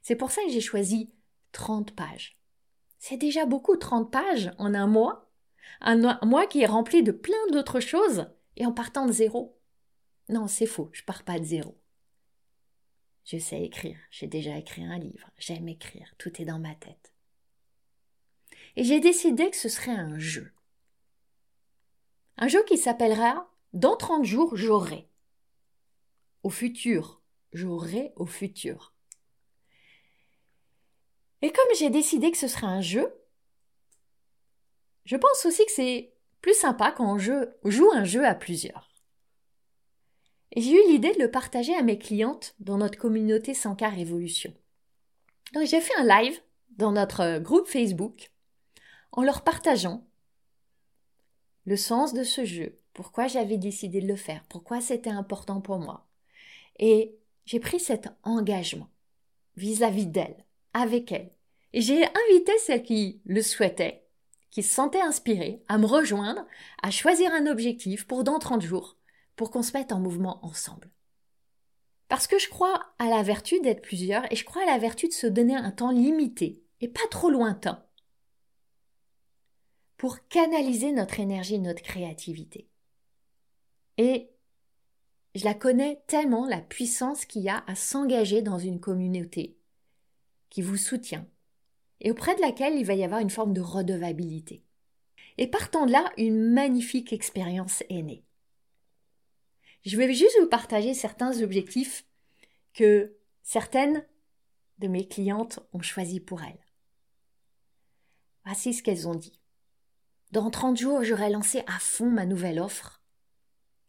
C'est 0.00 0.16
pour 0.16 0.30
ça 0.30 0.40
que 0.46 0.50
j'ai 0.50 0.62
choisi 0.62 1.12
30 1.52 1.94
pages. 1.94 2.40
C'est 2.98 3.18
déjà 3.18 3.44
beaucoup 3.44 3.76
30 3.76 4.10
pages 4.10 4.50
en 4.56 4.72
un 4.72 4.86
mois. 4.86 5.30
Un 5.82 6.18
mois 6.24 6.46
qui 6.46 6.62
est 6.62 6.66
rempli 6.66 7.02
de 7.02 7.12
plein 7.12 7.36
d'autres 7.52 7.80
choses 7.80 8.30
et 8.56 8.64
en 8.64 8.72
partant 8.72 9.04
de 9.04 9.12
zéro. 9.12 9.60
Non, 10.30 10.46
c'est 10.46 10.64
faux, 10.64 10.88
je 10.94 11.04
pars 11.04 11.22
pas 11.22 11.38
de 11.38 11.44
zéro. 11.44 11.78
Je 13.26 13.36
sais 13.36 13.62
écrire, 13.62 13.98
j'ai 14.10 14.26
déjà 14.26 14.56
écrit 14.56 14.86
un 14.86 14.98
livre, 14.98 15.28
j'aime 15.36 15.68
écrire, 15.68 16.14
tout 16.16 16.40
est 16.40 16.46
dans 16.46 16.60
ma 16.60 16.74
tête. 16.74 17.12
Et 18.76 18.84
j'ai 18.84 19.00
décidé 19.00 19.50
que 19.50 19.56
ce 19.58 19.68
serait 19.68 19.90
un 19.90 20.18
jeu. 20.18 20.50
Un 22.40 22.46
jeu 22.46 22.62
qui 22.62 22.78
s'appellera 22.78 23.50
Dans 23.72 23.96
30 23.96 24.24
jours, 24.24 24.56
j'aurai. 24.56 25.08
Au 26.44 26.50
futur, 26.50 27.20
j'aurai 27.52 28.12
au 28.14 28.26
futur. 28.26 28.94
Et 31.42 31.50
comme 31.50 31.74
j'ai 31.76 31.90
décidé 31.90 32.30
que 32.30 32.38
ce 32.38 32.46
serait 32.46 32.66
un 32.66 32.80
jeu, 32.80 33.12
je 35.04 35.16
pense 35.16 35.46
aussi 35.46 35.66
que 35.66 35.72
c'est 35.72 36.14
plus 36.40 36.54
sympa 36.54 36.92
quand 36.92 37.12
on 37.12 37.18
joue 37.18 37.90
un 37.92 38.04
jeu 38.04 38.24
à 38.24 38.36
plusieurs. 38.36 38.88
Et 40.52 40.60
j'ai 40.60 40.72
eu 40.72 40.92
l'idée 40.92 41.12
de 41.14 41.20
le 41.20 41.30
partager 41.30 41.74
à 41.74 41.82
mes 41.82 41.98
clientes 41.98 42.54
dans 42.60 42.78
notre 42.78 42.98
communauté 42.98 43.52
Sankar 43.52 43.92
Révolution. 43.92 44.54
Donc 45.54 45.66
j'ai 45.66 45.80
fait 45.80 45.96
un 45.96 46.22
live 46.22 46.40
dans 46.70 46.92
notre 46.92 47.38
groupe 47.38 47.66
Facebook 47.66 48.30
en 49.10 49.22
leur 49.22 49.42
partageant 49.42 50.07
le 51.68 51.76
sens 51.76 52.14
de 52.14 52.24
ce 52.24 52.46
jeu, 52.46 52.78
pourquoi 52.94 53.26
j'avais 53.26 53.58
décidé 53.58 54.00
de 54.00 54.08
le 54.08 54.16
faire, 54.16 54.42
pourquoi 54.48 54.80
c'était 54.80 55.10
important 55.10 55.60
pour 55.60 55.78
moi. 55.78 56.08
Et 56.78 57.14
j'ai 57.44 57.60
pris 57.60 57.78
cet 57.78 58.08
engagement 58.22 58.88
vis-à-vis 59.56 60.06
d'elle, 60.06 60.46
avec 60.72 61.12
elle. 61.12 61.30
Et 61.74 61.82
j'ai 61.82 62.04
invité 62.04 62.52
celles 62.58 62.82
qui 62.82 63.20
le 63.26 63.42
souhaitaient, 63.42 64.06
qui 64.50 64.62
se 64.62 64.74
sentaient 64.74 65.02
inspirées, 65.02 65.62
à 65.68 65.76
me 65.76 65.84
rejoindre, 65.84 66.46
à 66.82 66.90
choisir 66.90 67.30
un 67.34 67.46
objectif 67.46 68.06
pour 68.06 68.24
dans 68.24 68.38
30 68.38 68.62
jours, 68.62 68.96
pour 69.36 69.50
qu'on 69.50 69.62
se 69.62 69.76
mette 69.76 69.92
en 69.92 70.00
mouvement 70.00 70.42
ensemble. 70.42 70.90
Parce 72.08 72.26
que 72.26 72.38
je 72.38 72.48
crois 72.48 72.82
à 72.98 73.10
la 73.10 73.22
vertu 73.22 73.60
d'être 73.60 73.82
plusieurs 73.82 74.24
et 74.32 74.36
je 74.36 74.44
crois 74.46 74.62
à 74.62 74.72
la 74.72 74.78
vertu 74.78 75.08
de 75.08 75.12
se 75.12 75.26
donner 75.26 75.54
un 75.54 75.70
temps 75.70 75.90
limité 75.90 76.62
et 76.80 76.88
pas 76.88 77.06
trop 77.10 77.28
lointain 77.28 77.84
pour 79.98 80.26
canaliser 80.28 80.92
notre 80.92 81.20
énergie, 81.20 81.58
notre 81.58 81.82
créativité. 81.82 82.68
Et 83.98 84.30
je 85.34 85.44
la 85.44 85.54
connais 85.54 86.02
tellement, 86.06 86.46
la 86.46 86.60
puissance 86.60 87.26
qu'il 87.26 87.42
y 87.42 87.48
a 87.48 87.64
à 87.66 87.74
s'engager 87.74 88.40
dans 88.40 88.58
une 88.58 88.80
communauté 88.80 89.58
qui 90.48 90.62
vous 90.62 90.76
soutient 90.76 91.26
et 92.00 92.12
auprès 92.12 92.36
de 92.36 92.40
laquelle 92.40 92.76
il 92.76 92.86
va 92.86 92.94
y 92.94 93.04
avoir 93.04 93.20
une 93.20 93.28
forme 93.28 93.52
de 93.52 93.60
redevabilité. 93.60 94.64
Et 95.36 95.48
partant 95.48 95.84
de 95.84 95.92
là, 95.92 96.12
une 96.16 96.52
magnifique 96.52 97.12
expérience 97.12 97.82
est 97.88 98.02
née. 98.02 98.24
Je 99.84 99.96
vais 99.96 100.12
juste 100.14 100.36
vous 100.40 100.48
partager 100.48 100.94
certains 100.94 101.42
objectifs 101.42 102.06
que 102.72 103.16
certaines 103.42 104.06
de 104.78 104.86
mes 104.86 105.08
clientes 105.08 105.58
ont 105.72 105.80
choisis 105.80 106.20
pour 106.20 106.42
elles. 106.42 106.64
Voici 108.44 108.72
ce 108.72 108.82
qu'elles 108.82 109.08
ont 109.08 109.14
dit. 109.14 109.37
Dans 110.30 110.50
30 110.50 110.76
jours, 110.76 111.04
j'aurai 111.04 111.30
lancé 111.30 111.62
à 111.66 111.78
fond 111.78 112.10
ma 112.10 112.26
nouvelle 112.26 112.60
offre, 112.60 113.00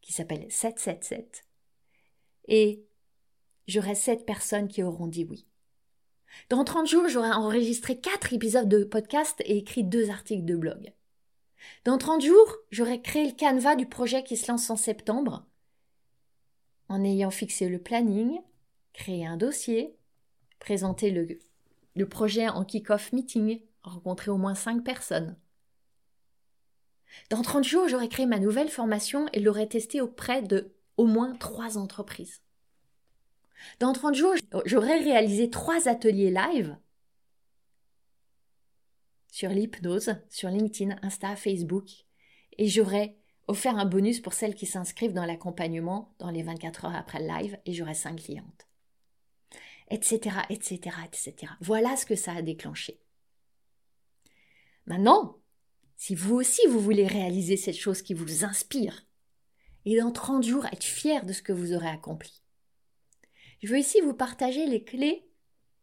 qui 0.01 0.13
s'appelle 0.13 0.46
777, 0.50 1.43
et 2.48 2.86
j'aurai 3.67 3.96
7 3.96 4.25
personnes 4.25 4.67
qui 4.67 4.81
auront 4.81 5.08
dit 5.08 5.25
oui. 5.29 5.46
Dans 6.50 6.63
30 6.63 6.88
jours, 6.88 7.08
j'aurai 7.10 7.31
enregistré 7.31 8.00
4 8.00 8.34
épisodes 8.34 8.69
de 8.69 8.84
podcast 8.84 9.41
et 9.46 9.58
écrit 9.58 9.84
2 9.84 10.10
articles 10.10 10.46
de 10.46 10.55
blog. 10.55 10.93
Dans 11.84 11.98
30 11.98 12.24
jours, 12.24 12.55
j'aurai 12.72 13.01
créé 13.01 13.25
le 13.25 13.36
canevas 13.36 13.75
du 13.75 13.86
projet 13.86 14.24
qui 14.24 14.38
se 14.38 14.50
lance 14.50 14.69
en 14.69 14.77
septembre 14.77 15.46
en 16.88 17.03
ayant 17.03 17.31
fixé 17.31 17.69
le 17.69 17.79
planning, 17.79 18.39
créé 18.93 19.25
un 19.25 19.38
dossier, 19.38 19.96
présenté 20.58 21.12
le, 21.12 21.39
le 21.96 22.10
projet 22.10 22.50
en 22.50 22.65
kick-off 22.65 23.13
meeting, 23.13 23.62
rencontré 23.84 24.31
au 24.31 24.38
moins 24.38 24.55
5 24.55 24.84
personnes. 24.84 25.38
Dans 27.30 27.42
30 27.42 27.63
jours, 27.63 27.88
j'aurai 27.88 28.10
créé 28.10 28.25
ma 28.25 28.39
nouvelle 28.39 28.70
formation 28.70 29.28
et 29.34 29.39
l'aurai 29.39 29.68
testée 29.68 30.01
auprès 30.01 30.42
de 30.42 30.74
au 30.98 31.06
moins 31.06 31.36
3 31.36 31.78
entreprises. 31.78 32.42
Dans 33.80 33.94
30 33.94 34.16
jours, 34.16 34.34
j'aurai 34.66 35.00
réalisé 35.00 35.50
3 35.50 35.88
ateliers 35.88 36.32
live 36.32 36.78
sur 39.32 39.50
l'hypnose, 39.50 40.16
sur 40.30 40.50
LinkedIn, 40.50 40.98
Insta, 41.01 41.36
Facebook, 41.36 41.89
et 42.58 42.68
j'aurai 42.68 43.18
offert 43.48 43.78
un 43.78 43.86
bonus 43.86 44.20
pour 44.20 44.34
celles 44.34 44.56
qui 44.56 44.66
s'inscrivent 44.66 45.13
dans 45.13 45.25
l'accompagnement 45.25 46.13
dans 46.20 46.30
les 46.30 46.44
24 46.44 46.86
heures 46.86 46.96
après 46.96 47.20
le 47.20 47.28
live 47.28 47.58
et 47.66 47.74
j'aurai 47.74 47.94
5 47.94 48.22
clientes. 48.22 48.68
Etc., 49.89 50.36
etc., 50.50 50.98
etc. 51.06 51.54
Voilà 51.62 51.96
ce 51.96 52.06
que 52.06 52.16
ça 52.16 52.34
a 52.34 52.42
déclenché. 52.42 53.00
Maintenant, 54.86 55.38
si 56.00 56.15
vous 56.15 56.36
aussi 56.36 56.65
vous 56.68 56.79
voulez 56.79 57.06
réaliser 57.06 57.58
cette 57.58 57.77
chose 57.77 58.01
qui 58.01 58.13
vous 58.13 58.46
inspire, 58.46 59.06
et 59.84 60.00
dans 60.00 60.13
30 60.13 60.44
jours 60.44 60.65
être 60.72 60.86
fier 60.86 61.25
de 61.25 61.34
ce 61.34 61.41
que 61.41 61.51
vous 61.51 61.74
aurez 61.74 61.89
accompli. 61.89 62.41
Je 63.62 63.68
veux 63.68 63.79
ici 63.79 64.00
vous 64.00 64.13
partager 64.13 64.65
les 64.65 64.82
clés, 64.86 65.27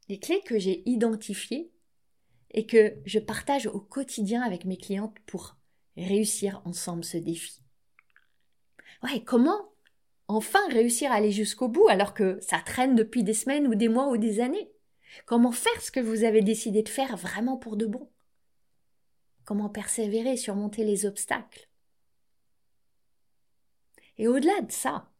les 0.08 0.18
clés 0.18 0.40
que 0.40 0.58
j'ai 0.58 0.82
identifiées 0.88 1.70
et 2.52 2.66
que 2.66 2.94
je 3.04 3.18
partage 3.18 3.66
au 3.66 3.78
quotidien 3.78 4.40
avec 4.40 4.64
mes 4.64 4.78
clientes 4.78 5.18
pour 5.26 5.58
réussir 5.98 6.62
ensemble 6.64 7.04
ce 7.04 7.18
défi. 7.18 7.62
Ouais, 9.02 9.22
comment 9.22 9.70
enfin 10.28 10.66
réussir 10.70 11.12
à 11.12 11.16
aller 11.16 11.30
jusqu'au 11.30 11.68
bout 11.68 11.88
alors 11.88 12.14
que 12.14 12.38
ça 12.40 12.58
traîne 12.64 12.94
depuis 12.94 13.22
des 13.22 13.34
semaines 13.34 13.66
ou 13.66 13.74
des 13.74 13.90
mois 13.90 14.08
ou 14.08 14.16
des 14.16 14.40
années? 14.40 14.72
Comment 15.26 15.52
faire 15.52 15.82
ce 15.82 15.90
que 15.90 16.00
vous 16.00 16.24
avez 16.24 16.40
décidé 16.40 16.82
de 16.82 16.88
faire 16.88 17.18
vraiment 17.18 17.58
pour 17.58 17.76
de 17.76 17.84
bon? 17.84 18.08
Comment 19.46 19.70
persévérer, 19.70 20.36
surmonter 20.36 20.84
les 20.84 21.06
obstacles 21.06 21.70
Et 24.18 24.28
au-delà 24.28 24.60
de 24.60 24.70
ça, 24.70 25.10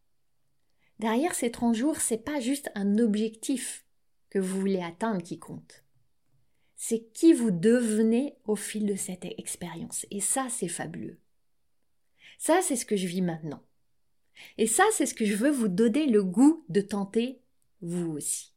derrière 0.99 1.33
ces 1.33 1.49
30 1.49 1.73
jours, 1.73 1.97
c'est 1.99 2.23
pas 2.23 2.39
juste 2.39 2.69
un 2.75 2.99
objectif 2.99 3.87
que 4.29 4.37
vous 4.37 4.59
voulez 4.59 4.83
atteindre 4.83 5.23
qui 5.23 5.39
compte 5.39 5.83
c'est 6.77 7.11
qui 7.11 7.33
vous 7.33 7.49
devenez 7.51 8.37
au 8.45 8.55
fil 8.55 8.85
de 8.85 8.95
cette 8.95 9.25
expérience. 9.25 10.05
Et 10.11 10.21
ça, 10.21 10.47
c'est 10.49 10.67
fabuleux. 10.67 11.17
Ça, 12.37 12.61
c'est 12.61 12.75
ce 12.75 12.85
que 12.85 12.95
je 12.95 13.07
vis 13.07 13.23
maintenant. 13.23 13.63
Et 14.59 14.67
ça, 14.67 14.83
c'est 14.93 15.07
ce 15.07 15.15
que 15.15 15.25
je 15.25 15.35
veux 15.35 15.49
vous 15.49 15.67
donner 15.67 16.05
le 16.05 16.23
goût 16.23 16.63
de 16.69 16.81
tenter 16.81 17.41
vous 17.81 18.11
aussi. 18.11 18.53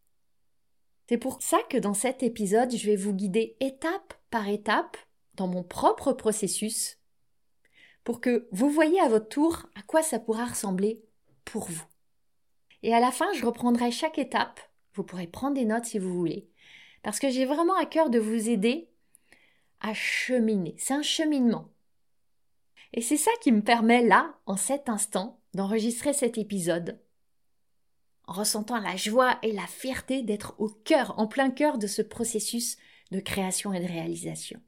C'est 1.09 1.17
pour 1.17 1.43
ça 1.43 1.59
que 1.71 1.79
dans 1.79 1.95
cet 1.95 2.23
épisode, 2.23 2.77
je 2.77 2.87
vais 2.87 2.95
vous 2.95 3.15
guider 3.15 3.57
étape 3.59 4.15
par 4.31 4.49
étape 4.49 4.99
dans 5.40 5.49
mon 5.49 5.62
propre 5.62 6.12
processus 6.12 6.99
pour 8.04 8.20
que 8.20 8.47
vous 8.52 8.68
voyez 8.68 9.00
à 9.00 9.09
votre 9.09 9.28
tour 9.28 9.66
à 9.75 9.80
quoi 9.80 10.02
ça 10.02 10.18
pourra 10.18 10.44
ressembler 10.44 11.02
pour 11.47 11.70
vous. 11.70 11.85
Et 12.82 12.94
à 12.94 13.00
la 13.00 13.11
fin, 13.11 13.32
je 13.32 13.47
reprendrai 13.47 13.90
chaque 13.90 14.18
étape. 14.18 14.61
Vous 14.92 15.02
pourrez 15.02 15.26
prendre 15.26 15.54
des 15.54 15.64
notes 15.64 15.87
si 15.87 15.99
vous 15.99 16.12
voulez 16.12 16.47
parce 17.02 17.18
que 17.18 17.30
j'ai 17.30 17.47
vraiment 17.47 17.75
à 17.76 17.87
cœur 17.87 18.11
de 18.11 18.18
vous 18.18 18.50
aider 18.50 18.90
à 19.80 19.94
cheminer. 19.94 20.75
C'est 20.78 20.92
un 20.92 21.02
cheminement. 21.02 21.70
Et 22.92 23.00
c'est 23.00 23.16
ça 23.16 23.30
qui 23.40 23.50
me 23.50 23.62
permet 23.62 24.02
là, 24.02 24.35
en 24.44 24.59
cet 24.59 24.90
instant, 24.90 25.40
d'enregistrer 25.54 26.12
cet 26.12 26.37
épisode, 26.37 27.00
en 28.26 28.35
ressentant 28.35 28.78
la 28.78 28.97
joie 28.97 29.38
et 29.42 29.52
la 29.52 29.66
fierté 29.66 30.23
d'être 30.23 30.54
au 30.59 30.68
cœur, 30.68 31.18
en 31.18 31.26
plein 31.26 31.50
cœur 31.50 31.78
de 31.78 31.87
ce 31.87 32.02
processus 32.02 32.76
de 33.11 33.20
création 33.20 33.73
et 33.73 33.80
de 33.80 33.87
réalisation. 33.88 34.61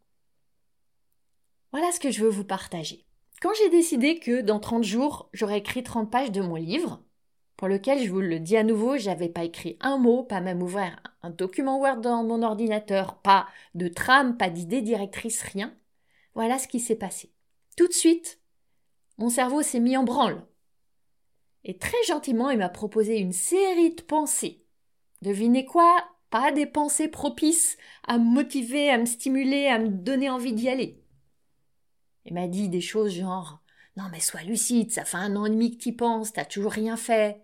Voilà 1.72 1.90
ce 1.90 2.00
que 2.00 2.10
je 2.10 2.22
veux 2.22 2.30
vous 2.30 2.44
partager. 2.44 3.04
Quand 3.40 3.52
j'ai 3.58 3.70
décidé 3.70 4.18
que 4.18 4.40
dans 4.40 4.60
30 4.60 4.84
jours, 4.84 5.28
j'aurais 5.32 5.58
écrit 5.58 5.82
30 5.82 6.10
pages 6.10 6.30
de 6.30 6.40
mon 6.40 6.54
livre, 6.54 7.02
pour 7.56 7.68
lequel, 7.68 8.04
je 8.04 8.10
vous 8.10 8.20
le 8.20 8.40
dis 8.40 8.56
à 8.56 8.64
nouveau, 8.64 8.96
j'avais 8.96 9.28
pas 9.28 9.44
écrit 9.44 9.76
un 9.80 9.96
mot, 9.98 10.22
pas 10.22 10.40
même 10.40 10.62
ouvert 10.62 11.00
un 11.22 11.30
document 11.30 11.78
Word 11.78 12.00
dans 12.00 12.24
mon 12.24 12.42
ordinateur, 12.42 13.16
pas 13.16 13.46
de 13.74 13.88
trame, 13.88 14.36
pas 14.36 14.50
d'idée 14.50 14.82
directrice, 14.82 15.42
rien. 15.42 15.74
Voilà 16.34 16.58
ce 16.58 16.68
qui 16.68 16.80
s'est 16.80 16.96
passé. 16.96 17.30
Tout 17.76 17.86
de 17.86 17.92
suite, 17.92 18.40
mon 19.18 19.28
cerveau 19.28 19.62
s'est 19.62 19.80
mis 19.80 19.96
en 19.96 20.04
branle. 20.04 20.44
Et 21.64 21.78
très 21.78 22.02
gentiment, 22.06 22.50
il 22.50 22.58
m'a 22.58 22.68
proposé 22.68 23.18
une 23.18 23.32
série 23.32 23.94
de 23.94 24.02
pensées. 24.02 24.64
Devinez 25.22 25.64
quoi? 25.64 26.04
Pas 26.30 26.50
des 26.50 26.66
pensées 26.66 27.08
propices 27.08 27.76
à 28.08 28.18
me 28.18 28.24
motiver, 28.24 28.90
à 28.90 28.98
me 28.98 29.04
stimuler, 29.04 29.68
à 29.68 29.78
me 29.78 29.88
donner 29.88 30.30
envie 30.30 30.54
d'y 30.54 30.68
aller. 30.68 31.01
Il 32.24 32.34
m'a 32.34 32.48
dit 32.48 32.68
des 32.68 32.80
choses 32.80 33.12
genre 33.14 33.60
Non, 33.96 34.04
mais 34.12 34.20
sois 34.20 34.42
lucide, 34.42 34.90
ça 34.92 35.04
fait 35.04 35.16
un 35.16 35.36
an 35.36 35.46
et 35.46 35.50
demi 35.50 35.72
que 35.76 35.82
t'y 35.82 35.92
penses, 35.92 36.32
t'as 36.32 36.44
toujours 36.44 36.72
rien 36.72 36.96
fait. 36.96 37.40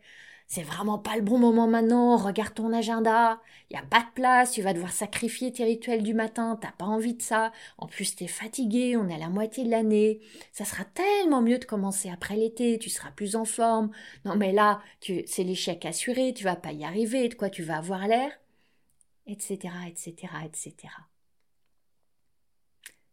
C'est 0.50 0.62
vraiment 0.62 0.98
pas 0.98 1.16
le 1.16 1.22
bon 1.22 1.38
moment 1.38 1.68
maintenant, 1.68 2.16
regarde 2.16 2.54
ton 2.54 2.72
agenda, 2.72 3.38
y 3.70 3.76
a 3.76 3.82
pas 3.82 4.00
de 4.00 4.10
place, 4.14 4.52
tu 4.52 4.62
vas 4.62 4.72
devoir 4.72 4.92
sacrifier 4.92 5.52
tes 5.52 5.64
rituels 5.64 6.02
du 6.02 6.14
matin, 6.14 6.58
t'as 6.58 6.72
pas 6.72 6.86
envie 6.86 7.12
de 7.12 7.20
ça, 7.20 7.52
en 7.76 7.86
plus 7.86 8.16
t'es 8.16 8.28
fatigué, 8.28 8.96
on 8.96 9.10
est 9.10 9.14
à 9.14 9.18
la 9.18 9.28
moitié 9.28 9.64
de 9.64 9.70
l'année, 9.70 10.20
ça 10.52 10.64
sera 10.64 10.84
tellement 10.86 11.42
mieux 11.42 11.58
de 11.58 11.66
commencer 11.66 12.08
après 12.08 12.34
l'été, 12.34 12.78
tu 12.78 12.88
seras 12.88 13.10
plus 13.10 13.36
en 13.36 13.44
forme, 13.44 13.90
non 14.24 14.36
mais 14.36 14.52
là, 14.52 14.80
c'est 15.02 15.44
l'échec 15.44 15.84
assuré, 15.84 16.32
tu 16.32 16.44
vas 16.44 16.56
pas 16.56 16.72
y 16.72 16.82
arriver, 16.82 17.28
de 17.28 17.34
quoi 17.34 17.50
tu 17.50 17.62
vas 17.62 17.76
avoir 17.76 18.08
l'air, 18.08 18.32
etc., 19.26 19.58
etc., 19.86 20.14
etc. 20.46 20.74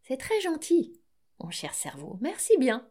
C'est 0.04 0.18
très 0.18 0.40
gentil, 0.40 1.02
mon 1.40 1.50
cher 1.50 1.74
cerveau, 1.74 2.18
merci 2.22 2.58
bien. 2.58 2.88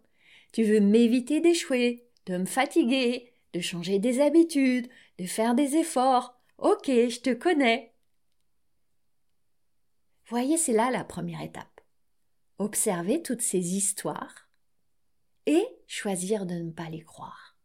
Tu 0.53 0.65
veux 0.65 0.81
m'éviter 0.81 1.41
d'échouer, 1.41 2.09
de 2.27 2.37
me 2.37 2.45
fatiguer, 2.45 3.33
de 3.53 3.61
changer 3.61 3.99
des 3.99 4.21
habitudes, 4.21 4.89
de 5.19 5.27
faire 5.27 5.55
des 5.55 5.77
efforts. 5.77 6.39
Ok, 6.59 6.87
je 6.87 7.21
te 7.21 7.33
connais. 7.33 7.93
Voyez, 10.27 10.57
c'est 10.57 10.73
là 10.73 10.91
la 10.91 11.05
première 11.05 11.43
étape. 11.43 11.81
Observer 12.59 13.23
toutes 13.23 13.43
ces 13.43 13.75
histoires 13.75 14.49
et 15.47 15.67
choisir 15.87 16.47
de 16.47 16.55
ne 16.55 16.71
pas 16.71 16.89
les 16.89 17.03
croire. 17.03 17.57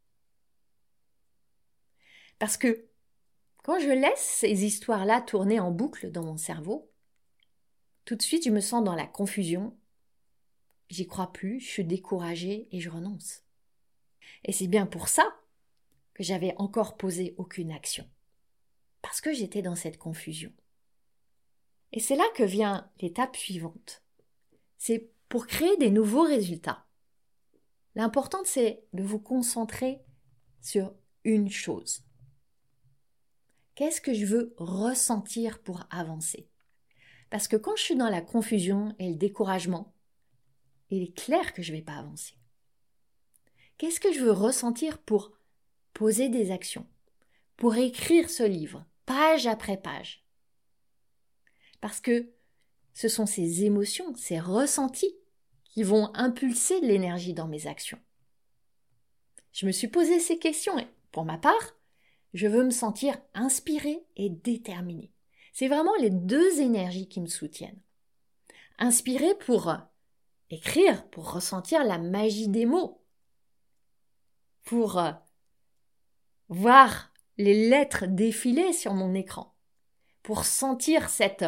Parce 2.39 2.57
que 2.57 2.86
quand 3.63 3.79
je 3.79 3.89
laisse 3.89 4.19
ces 4.19 4.65
histoires-là 4.65 5.21
tourner 5.21 5.59
en 5.59 5.71
boucle 5.71 6.12
dans 6.12 6.24
mon 6.24 6.38
cerveau, 6.38 6.91
tout 8.05 8.15
de 8.15 8.21
suite 8.21 8.45
je 8.45 8.50
me 8.50 8.62
sens 8.62 8.83
dans 8.83 8.95
la 8.95 9.05
confusion, 9.05 9.77
j'y 10.89 11.08
crois 11.08 11.31
plus, 11.31 11.60
je 11.60 11.67
suis 11.67 11.86
découragée 11.86 12.67
et 12.72 12.79
je 12.79 12.89
renonce. 12.89 13.43
Et 14.43 14.51
c'est 14.51 14.67
bien 14.67 14.86
pour 14.86 15.08
ça 15.08 15.24
que 16.13 16.24
j'avais 16.24 16.53
encore 16.58 16.98
posé 16.98 17.34
aucune 17.38 17.72
action. 17.72 18.10
Parce 19.01 19.22
que 19.22 19.34
j'étais 19.34 19.62
dans 19.62 19.75
cette 19.75 19.98
confusion. 19.98 20.51
Et 21.91 22.00
c'est 22.00 22.15
là 22.15 22.25
que 22.36 22.43
vient 22.43 22.89
l'étape 23.01 23.36
suivante. 23.36 24.03
C'est 24.77 25.10
pour 25.27 25.48
créer 25.48 25.75
des 25.77 25.91
nouveaux 25.91 26.24
résultats. 26.24 26.86
L'important, 27.96 28.41
c'est 28.46 28.84
de 28.93 29.03
vous 29.03 29.19
concentrer 29.19 30.01
sur 30.62 30.93
une 31.24 31.50
chose. 31.50 32.03
Qu'est-ce 33.75 34.01
que 34.01 34.13
je 34.13 34.25
veux 34.25 34.53
ressentir 34.58 35.62
pour 35.62 35.86
avancer? 35.89 36.50
Parce 37.29 37.48
que 37.48 37.55
quand 37.55 37.75
je 37.75 37.84
suis 37.84 37.96
dans 37.96 38.10
la 38.10 38.22
confusion 38.22 38.93
et 39.00 39.10
le 39.10 39.15
découragement, 39.15 39.93
il 40.89 41.03
est 41.03 41.15
clair 41.15 41.53
que 41.53 41.62
je 41.62 41.72
ne 41.72 41.77
vais 41.77 41.84
pas 41.84 41.98
avancer. 41.98 42.36
Qu'est-ce 43.77 44.00
que 44.00 44.12
je 44.12 44.19
veux 44.19 44.31
ressentir 44.31 44.98
pour 44.98 45.31
poser 45.93 46.29
des 46.29 46.51
actions, 46.51 46.88
pour 47.55 47.75
écrire 47.75 48.29
ce 48.29 48.43
livre, 48.43 48.86
page 49.05 49.48
après 49.48 49.77
page? 49.77 50.25
Parce 51.81 52.01
que 52.01 52.29
ce 52.93 53.08
sont 53.08 53.25
ces 53.25 53.63
émotions, 53.63 54.13
ces 54.15 54.39
ressentis 54.39 55.15
qui 55.63 55.84
vont 55.84 56.13
impulser 56.13 56.82
l'énergie 56.82 57.34
dans 57.34 57.47
mes 57.47 57.67
actions. 57.67 57.99
Je 59.54 59.65
me 59.65 59.71
suis 59.71 59.88
posé 59.88 60.19
ces 60.19 60.38
questions 60.39 60.78
et, 60.78 60.88
pour 61.12 61.25
ma 61.25 61.38
part, 61.38 61.78
je 62.34 62.47
veux 62.47 62.63
me 62.63 62.71
sentir 62.71 63.17
inspirée 63.34 64.06
et 64.15 64.30
déterminée. 64.30 65.12
C'est 65.54 65.67
vraiment 65.67 65.95
les 65.99 66.10
deux 66.10 66.60
énergies 66.60 67.08
qui 67.08 67.21
me 67.21 67.28
soutiennent. 67.28 67.80
Inspirée 68.78 69.36
pour 69.39 69.73
écrire, 70.49 71.07
pour 71.09 71.31
ressentir 71.31 71.83
la 71.83 71.97
magie 71.97 72.49
des 72.49 72.65
mots, 72.65 73.03
pour 74.63 75.01
voir 76.47 77.12
les 77.38 77.69
lettres 77.69 78.05
défiler 78.07 78.73
sur 78.73 78.93
mon 78.93 79.13
écran, 79.13 79.55
pour 80.23 80.45
sentir 80.45 81.09
cette, 81.09 81.45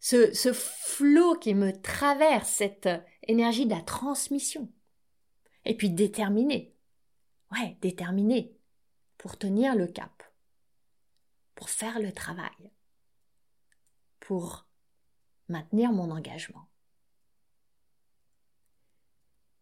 ce, 0.00 0.32
ce 0.34 0.52
flot 0.52 1.34
qui 1.36 1.54
me 1.54 1.72
traverse, 1.72 2.48
cette 2.48 2.88
énergie 3.22 3.66
de 3.66 3.74
la 3.74 3.82
transmission. 3.82 4.70
Et 5.64 5.76
puis 5.76 5.90
déterminé. 5.90 6.74
Ouais, 7.52 7.78
déterminé 7.80 8.56
pour 9.16 9.38
tenir 9.38 9.74
le 9.74 9.86
cap, 9.86 10.22
pour 11.54 11.70
faire 11.70 11.98
le 11.98 12.12
travail, 12.12 12.72
pour 14.20 14.66
maintenir 15.48 15.92
mon 15.92 16.10
engagement. 16.10 16.68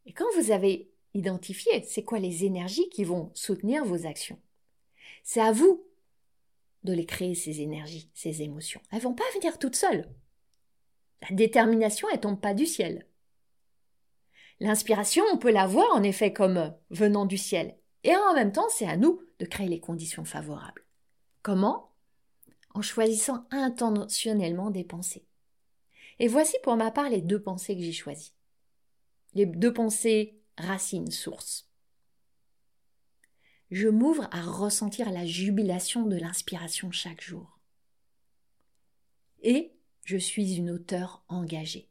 Et 0.07 0.13
quand 0.13 0.27
vous 0.37 0.51
avez 0.51 0.91
identifier 1.15 1.83
c'est 1.83 2.05
quoi 2.05 2.19
les 2.19 2.45
énergies 2.45 2.89
qui 2.89 3.05
vont 3.05 3.31
soutenir 3.35 3.85
vos 3.85 4.07
actions? 4.07 4.41
C'est 5.25 5.41
à 5.41 5.53
vous 5.53 5.85
de 6.85 6.93
les 6.93 7.07
créer, 7.07 7.35
ces 7.35 7.61
énergies, 7.61 8.11
ces 8.15 8.43
émotions. 8.43 8.81
Elles 8.91 9.03
vont 9.03 9.15
pas 9.15 9.31
venir 9.35 9.59
toutes 9.59 9.77
seules. 9.77 10.09
La 11.23 11.37
détermination, 11.37 12.09
elle 12.13 12.21
tombe 12.21 12.41
pas 12.41 12.55
du 12.55 12.67
ciel. 12.67 13.07
L'inspiration, 14.59 15.23
on 15.33 15.39
peut 15.39 15.53
la 15.53 15.67
voir 15.67 15.87
en 15.95 16.03
effet 16.03 16.33
comme 16.33 16.75
venant 16.91 17.27
du 17.27 17.39
ciel. 17.39 17.77
Et 18.05 18.15
en 18.17 18.35
même 18.35 18.53
temps, 18.53 18.69
c'est 18.69 18.87
à 18.87 18.97
nous 18.97 19.23
de 19.39 19.47
créer 19.47 19.69
les 19.69 19.81
conditions 19.81 20.25
favorables. 20.25 20.85
Comment? 21.43 21.93
En 22.75 22.83
choisissant 22.83 23.47
intentionnellement 23.51 24.71
des 24.71 24.85
pensées. 24.85 25.25
Et 26.19 26.27
voici 26.27 26.57
pour 26.63 26.77
ma 26.77 26.91
part 26.91 27.11
les 27.11 27.21
deux 27.21 27.41
pensées 27.41 27.77
que 27.77 27.83
j'ai 27.83 27.93
choisies. 27.93 28.33
Les 29.35 29.47
deux 29.47 29.73
pensées 29.73 30.41
racine, 30.59 31.11
source. 31.11 31.69
Je 33.71 33.89
m'ouvre 33.89 34.29
à 34.33 34.43
ressentir 34.43 35.11
la 35.11 35.25
jubilation 35.25 36.05
de 36.05 36.17
l'inspiration 36.17 36.91
chaque 36.91 37.23
jour. 37.23 37.59
Et 39.41 39.73
je 40.05 40.19
suis 40.19 40.57
une 40.57 40.71
auteure 40.71 41.25
engagée. 41.29 41.89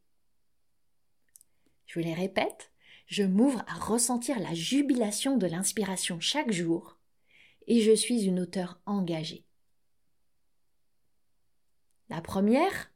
Je 1.87 1.99
les 1.99 2.13
répète, 2.13 2.71
je 3.07 3.23
m'ouvre 3.23 3.63
à 3.67 3.73
ressentir 3.73 4.39
la 4.39 4.53
jubilation 4.53 5.37
de 5.37 5.47
l'inspiration 5.47 6.19
chaque 6.19 6.51
jour, 6.51 6.97
et 7.67 7.81
je 7.81 7.93
suis 7.93 8.23
une 8.23 8.39
auteure 8.39 8.79
engagée. 8.85 9.45
La 12.09 12.21
première 12.21 12.91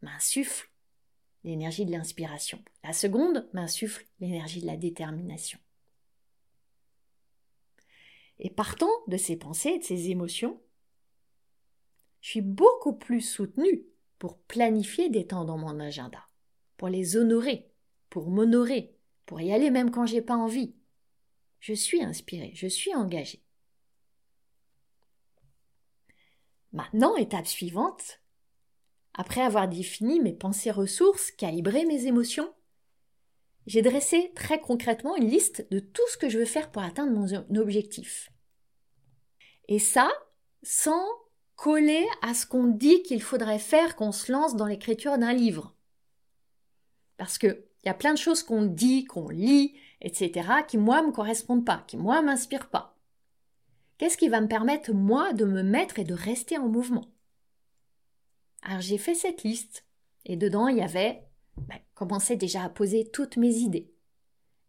m'insuffle 0.00 0.70
l'énergie 1.46 1.86
de 1.86 1.92
l'inspiration. 1.92 2.62
La 2.84 2.92
seconde 2.92 3.48
m'insuffle 3.52 4.06
l'énergie 4.20 4.60
de 4.60 4.66
la 4.66 4.76
détermination. 4.76 5.58
Et 8.38 8.50
partant 8.50 8.90
de 9.06 9.16
ces 9.16 9.36
pensées, 9.36 9.78
de 9.78 9.84
ces 9.84 10.10
émotions, 10.10 10.60
je 12.20 12.30
suis 12.30 12.42
beaucoup 12.42 12.94
plus 12.94 13.20
soutenue 13.20 13.86
pour 14.18 14.38
planifier 14.38 15.08
des 15.08 15.26
temps 15.26 15.44
dans 15.44 15.56
mon 15.56 15.78
agenda, 15.78 16.26
pour 16.76 16.88
les 16.88 17.16
honorer, 17.16 17.70
pour 18.10 18.28
m'honorer, 18.28 18.96
pour 19.24 19.40
y 19.40 19.52
aller 19.52 19.70
même 19.70 19.90
quand 19.90 20.04
j'ai 20.04 20.22
pas 20.22 20.36
envie. 20.36 20.74
Je 21.60 21.72
suis 21.72 22.02
inspirée, 22.02 22.52
je 22.54 22.66
suis 22.66 22.94
engagée. 22.94 23.42
Maintenant, 26.72 27.16
étape 27.16 27.46
suivante, 27.46 28.20
après 29.16 29.40
avoir 29.40 29.66
défini 29.66 30.20
mes 30.20 30.34
pensées 30.34 30.70
ressources, 30.70 31.30
calibré 31.30 31.84
mes 31.86 32.06
émotions, 32.06 32.52
j'ai 33.66 33.82
dressé 33.82 34.30
très 34.36 34.60
concrètement 34.60 35.16
une 35.16 35.28
liste 35.28 35.66
de 35.70 35.80
tout 35.80 36.06
ce 36.12 36.18
que 36.18 36.28
je 36.28 36.38
veux 36.38 36.44
faire 36.44 36.70
pour 36.70 36.82
atteindre 36.82 37.12
mon 37.12 37.58
objectif. 37.58 38.30
Et 39.68 39.78
ça, 39.78 40.12
sans 40.62 41.04
coller 41.56 42.06
à 42.22 42.34
ce 42.34 42.46
qu'on 42.46 42.66
dit 42.66 43.02
qu'il 43.02 43.22
faudrait 43.22 43.58
faire 43.58 43.96
qu'on 43.96 44.12
se 44.12 44.30
lance 44.30 44.54
dans 44.54 44.66
l'écriture 44.66 45.18
d'un 45.18 45.32
livre. 45.32 45.74
Parce 47.16 47.38
qu'il 47.38 47.64
y 47.84 47.88
a 47.88 47.94
plein 47.94 48.12
de 48.12 48.18
choses 48.18 48.42
qu'on 48.42 48.66
dit, 48.66 49.06
qu'on 49.06 49.30
lit, 49.30 49.74
etc., 50.02 50.48
qui 50.68 50.76
moi 50.76 51.02
me 51.02 51.10
correspondent 51.10 51.64
pas, 51.64 51.82
qui 51.88 51.96
moi 51.96 52.20
m'inspirent 52.20 52.68
pas. 52.68 52.96
Qu'est-ce 53.96 54.18
qui 54.18 54.28
va 54.28 54.42
me 54.42 54.48
permettre 54.48 54.92
moi 54.92 55.32
de 55.32 55.46
me 55.46 55.62
mettre 55.62 55.98
et 55.98 56.04
de 56.04 56.12
rester 56.12 56.58
en 56.58 56.68
mouvement? 56.68 57.06
Alors 58.62 58.80
j'ai 58.80 58.98
fait 58.98 59.14
cette 59.14 59.42
liste 59.42 59.84
et 60.24 60.36
dedans 60.36 60.68
il 60.68 60.78
y 60.78 60.82
avait 60.82 61.22
ben, 61.56 61.78
commencer 61.94 62.36
déjà 62.36 62.62
à 62.64 62.68
poser 62.68 63.08
toutes 63.10 63.36
mes 63.36 63.54
idées, 63.56 63.90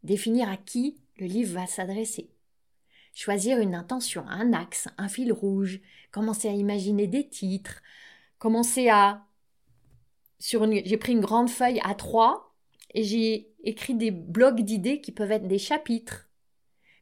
définir 0.04 0.50
à 0.50 0.58
qui 0.58 1.02
le 1.17 1.26
livre 1.26 1.54
va 1.54 1.67
s'adresser, 1.67 2.30
choisir 3.13 3.60
une 3.60 3.76
intention, 3.76 4.26
un 4.28 4.54
axe, 4.54 4.88
un 4.97 5.08
fil 5.08 5.34
rouge, 5.34 5.82
commencer 6.12 6.47
à 6.47 6.54
imaginer 6.54 7.08
des 7.08 7.28
titres, 7.28 7.82
commencer 8.38 8.89
à 8.89 9.28
sur 10.39 10.71
j'ai 10.71 10.97
pris 10.97 11.13
une 11.13 11.21
grande 11.21 11.50
feuille 11.50 11.82
à 11.84 11.95
3 11.95 12.56
et 12.93 13.04
j'ai 13.04 13.52
écrit 13.63 13.95
des 13.95 14.12
blocs 14.12 14.62
d'idées 14.62 15.02
qui 15.02 15.12
peuvent 15.12 15.32
être 15.32 15.47
des 15.47 15.58
chapitres. 15.58 16.30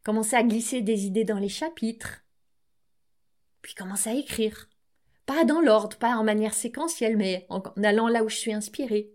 Commencer 0.03 0.35
à 0.35 0.43
glisser 0.43 0.81
des 0.81 1.05
idées 1.05 1.25
dans 1.25 1.39
les 1.39 1.49
chapitres. 1.49 2.23
Puis 3.61 3.73
commencer 3.73 4.09
à 4.09 4.13
écrire. 4.13 4.69
Pas 5.25 5.43
dans 5.43 5.61
l'ordre, 5.61 5.97
pas 5.97 6.15
en 6.15 6.23
manière 6.23 6.53
séquentielle, 6.53 7.17
mais 7.17 7.45
en 7.49 7.61
allant 7.83 8.07
là 8.07 8.23
où 8.23 8.29
je 8.29 8.35
suis 8.35 8.53
inspirée. 8.53 9.11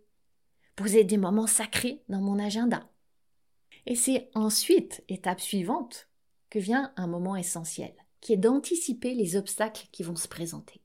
Poser 0.75 1.05
des 1.05 1.19
moments 1.19 1.47
sacrés 1.47 2.03
dans 2.09 2.21
mon 2.21 2.39
agenda. 2.39 2.89
Et 3.87 3.95
c'est 3.95 4.31
ensuite, 4.35 5.05
étape 5.09 5.41
suivante, 5.41 6.09
que 6.49 6.59
vient 6.59 6.93
un 6.97 7.07
moment 7.07 7.37
essentiel, 7.37 7.95
qui 8.21 8.33
est 8.33 8.39
d'anticiper 8.39 9.15
les 9.15 9.37
obstacles 9.37 9.87
qui 9.93 10.03
vont 10.03 10.17
se 10.17 10.29
présenter. 10.29 10.83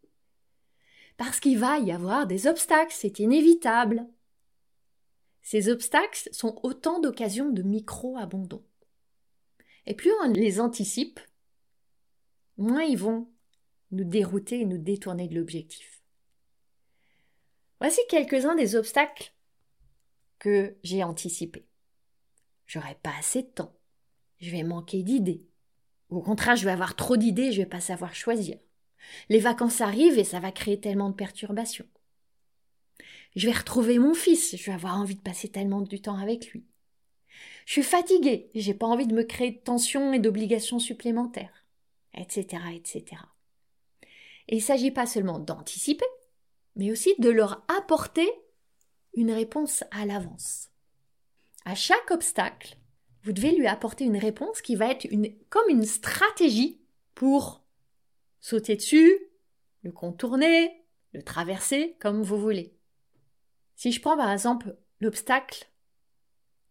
Parce 1.18 1.40
qu'il 1.40 1.58
va 1.58 1.80
y 1.80 1.92
avoir 1.92 2.28
des 2.28 2.46
obstacles, 2.46 2.94
c'est 2.94 3.20
inévitable. 3.20 4.08
Ces 5.42 5.70
obstacles 5.70 6.30
sont 6.32 6.60
autant 6.64 7.00
d'occasions 7.00 7.50
de 7.50 7.62
micro-abandon. 7.62 8.64
Et 9.86 9.94
plus 9.94 10.12
on 10.24 10.30
les 10.30 10.60
anticipe, 10.60 11.20
moins 12.58 12.84
ils 12.84 12.98
vont 12.98 13.30
nous 13.92 14.04
dérouter 14.04 14.62
et 14.62 14.66
nous 14.66 14.78
détourner 14.78 15.28
de 15.28 15.36
l'objectif. 15.36 16.02
Voici 17.80 18.00
quelques-uns 18.10 18.56
des 18.56 18.76
obstacles 18.76 19.34
que 20.40 20.76
j'ai 20.84 21.04
anticipés. 21.04 21.68
J'aurai 22.66 22.98
pas 23.02 23.14
assez 23.18 23.44
de 23.44 23.48
temps. 23.48 23.76
Je 24.40 24.50
vais 24.50 24.64
manquer 24.64 25.04
d'idées. 25.04 25.46
Au 26.10 26.22
contraire, 26.22 26.56
je 26.56 26.66
vais 26.66 26.72
avoir 26.72 26.96
trop 26.96 27.18
d'idées 27.18 27.52
je 27.52 27.62
vais 27.62 27.68
pas 27.68 27.82
savoir 27.82 28.16
choisir. 28.16 28.58
Les 29.30 29.40
vacances 29.40 29.82
arrivent 29.82 30.18
et 30.18 30.24
ça 30.24 30.40
va 30.40 30.52
créer 30.52 30.80
tellement 30.80 31.10
de 31.10 31.16
perturbations. 31.16 31.88
Je 33.36 33.48
vais 33.48 33.58
retrouver 33.58 34.00
mon 34.00 34.14
fils, 34.14 34.56
je 34.56 34.66
vais 34.66 34.72
avoir 34.72 34.98
envie 34.98 35.16
de 35.16 35.22
passer 35.22 35.50
tellement 35.50 35.82
du 35.82 36.02
temps 36.02 36.18
avec 36.18 36.52
lui. 36.52 36.66
Je 37.66 37.74
suis 37.74 37.84
fatiguée, 37.84 38.50
j'ai 38.56 38.74
pas 38.74 38.86
envie 38.86 39.08
de 39.08 39.14
me 39.14 39.24
créer 39.24 39.52
de 39.52 39.58
tensions 39.58 40.14
et 40.14 40.20
d'obligations 40.20 40.80
supplémentaires, 40.80 41.66
etc., 42.14 42.64
etc. 42.74 43.22
Il 44.48 44.58
ne 44.58 44.62
s'agit 44.62 44.92
pas 44.92 45.06
seulement 45.06 45.40
d'anticiper, 45.40 46.06
mais 46.76 46.92
aussi 46.92 47.14
de 47.20 47.30
leur 47.30 47.66
apporter 47.68 48.30
une 49.14 49.32
réponse 49.32 49.84
à 49.92 50.06
l'avance. 50.06 50.70
À 51.66 51.74
chaque 51.74 52.12
obstacle, 52.12 52.78
vous 53.24 53.32
devez 53.32 53.56
lui 53.56 53.66
apporter 53.66 54.04
une 54.06 54.18
réponse 54.18 54.62
qui 54.62 54.76
va 54.76 54.92
être 54.92 55.06
une, 55.10 55.36
comme 55.50 55.70
une 55.70 55.86
stratégie 55.86 56.80
pour 57.16 57.66
sauter 58.40 58.76
dessus, 58.76 59.18
le 59.82 59.92
contourner, 59.92 60.86
le 61.14 61.24
traverser 61.24 61.96
comme 62.00 62.22
vous 62.22 62.40
voulez. 62.40 62.76
Si 63.76 63.92
je 63.92 64.00
prends 64.00 64.18
par 64.18 64.32
exemple 64.32 64.78
l'obstacle, 65.00 65.68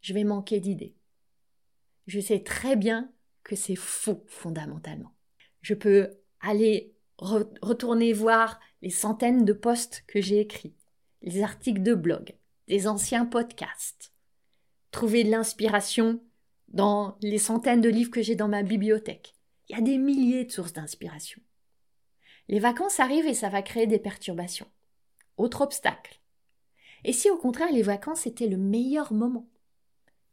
je 0.00 0.14
vais 0.14 0.24
manquer 0.24 0.60
d'idées. 0.60 0.94
Je 2.06 2.20
sais 2.20 2.42
très 2.44 2.76
bien 2.76 3.10
que 3.42 3.56
c'est 3.56 3.76
faux 3.76 4.24
fondamentalement. 4.28 5.14
Je 5.60 5.74
peux 5.74 6.10
aller 6.40 6.93
retourner 7.18 8.12
voir 8.12 8.60
les 8.82 8.90
centaines 8.90 9.44
de 9.44 9.52
posts 9.52 10.04
que 10.06 10.20
j'ai 10.20 10.40
écrits, 10.40 10.74
les 11.22 11.42
articles 11.42 11.82
de 11.82 11.94
blog, 11.94 12.34
des 12.68 12.86
anciens 12.86 13.26
podcasts, 13.26 14.12
trouver 14.90 15.24
de 15.24 15.30
l'inspiration 15.30 16.20
dans 16.68 17.16
les 17.20 17.38
centaines 17.38 17.80
de 17.80 17.88
livres 17.88 18.10
que 18.10 18.22
j'ai 18.22 18.36
dans 18.36 18.48
ma 18.48 18.62
bibliothèque. 18.62 19.34
Il 19.68 19.76
y 19.76 19.78
a 19.78 19.82
des 19.82 19.98
milliers 19.98 20.44
de 20.44 20.52
sources 20.52 20.72
d'inspiration. 20.72 21.40
Les 22.48 22.58
vacances 22.58 23.00
arrivent 23.00 23.26
et 23.26 23.34
ça 23.34 23.48
va 23.48 23.62
créer 23.62 23.86
des 23.86 23.98
perturbations. 23.98 24.70
Autre 25.36 25.62
obstacle. 25.62 26.20
Et 27.04 27.12
si 27.12 27.30
au 27.30 27.36
contraire 27.36 27.72
les 27.72 27.82
vacances 27.82 28.26
étaient 28.26 28.48
le 28.48 28.56
meilleur 28.56 29.12
moment? 29.12 29.48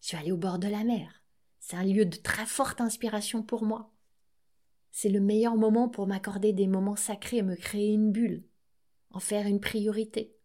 Je 0.01 0.07
suis 0.07 0.17
allée 0.17 0.31
au 0.31 0.37
bord 0.37 0.59
de 0.59 0.67
la 0.67 0.83
mer. 0.83 1.21
C'est 1.59 1.75
un 1.75 1.83
lieu 1.83 2.05
de 2.05 2.17
très 2.17 2.45
forte 2.45 2.81
inspiration 2.81 3.43
pour 3.43 3.63
moi. 3.63 3.90
C'est 4.91 5.09
le 5.09 5.21
meilleur 5.21 5.55
moment 5.55 5.89
pour 5.89 6.07
m'accorder 6.07 6.53
des 6.53 6.67
moments 6.67 6.95
sacrés 6.95 7.37
et 7.37 7.43
me 7.43 7.55
créer 7.55 7.93
une 7.93 8.11
bulle, 8.11 8.43
en 9.09 9.19
faire 9.19 9.47
une 9.47 9.61
priorité. 9.61 10.35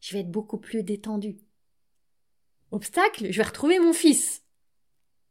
Je 0.00 0.14
vais 0.14 0.20
être 0.20 0.30
beaucoup 0.30 0.58
plus 0.58 0.82
détendue. 0.82 1.38
Obstacle, 2.70 3.32
je 3.32 3.36
vais 3.36 3.48
retrouver 3.48 3.78
mon 3.80 3.92
fils. 3.92 4.44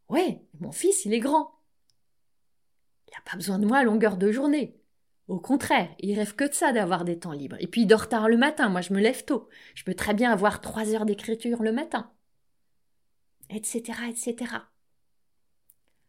Ouais, 0.10 0.42
mon 0.60 0.72
fils, 0.72 1.06
il 1.06 1.14
est 1.14 1.20
grand. 1.20 1.62
Il 3.08 3.12
n'a 3.12 3.30
pas 3.30 3.38
besoin 3.38 3.60
de 3.60 3.66
moi 3.66 3.78
à 3.78 3.84
longueur 3.84 4.18
de 4.18 4.32
journée. 4.32 4.78
Au 5.28 5.40
contraire, 5.40 5.94
il 6.00 6.18
rêve 6.18 6.36
que 6.36 6.46
de 6.46 6.54
ça 6.54 6.72
d'avoir 6.72 7.04
des 7.04 7.20
temps 7.20 7.34
libres. 7.34 7.58
Et 7.60 7.68
puis 7.68 7.82
il 7.82 7.88
dort 7.88 8.08
tard 8.08 8.30
le 8.30 8.38
matin, 8.38 8.70
moi 8.70 8.82
je 8.82 8.94
me 8.94 9.00
lève 9.00 9.26
tôt. 9.26 9.50
Je 9.76 9.84
peux 9.84 9.94
très 9.94 10.14
bien 10.14 10.32
avoir 10.32 10.62
trois 10.62 10.94
heures 10.94 11.06
d'écriture 11.06 11.62
le 11.62 11.74
matin. 11.74 12.12
Etc. 13.50 13.82
etc. 14.10 14.56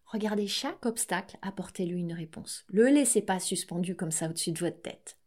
Regardez 0.09 0.47
chaque 0.47 0.87
obstacle, 0.87 1.37
apportez-lui 1.42 2.01
une 2.01 2.14
réponse. 2.14 2.64
Le 2.68 2.88
laissez 2.88 3.21
pas 3.21 3.40
suspendu 3.40 3.94
comme 3.94 4.11
ça 4.11 4.29
au-dessus 4.29 4.53
de 4.53 4.59
votre 4.59 4.81
tête. 4.81 5.18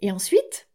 Et 0.00 0.10
ensuite, 0.10 0.70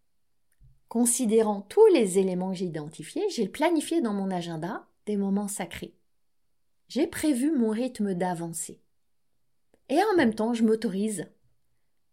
considérant 0.90 1.62
tous 1.62 1.86
les 1.88 2.20
éléments 2.20 2.52
que 2.52 2.58
j'ai 2.58 2.66
identifiés, 2.66 3.28
j'ai 3.30 3.48
planifié 3.48 4.00
dans 4.02 4.14
mon 4.14 4.30
agenda 4.30 4.88
des 5.08 5.18
moments 5.18 5.48
sacrés. 5.48 5.96
J'ai 6.88 7.08
prévu 7.08 7.52
mon 7.52 7.72
rythme 7.72 8.14
d'avancée. 8.14 8.80
Et 9.90 9.98
en 9.98 10.16
même 10.16 10.36
temps, 10.36 10.54
je 10.54 10.64
m'autorise 10.64 11.26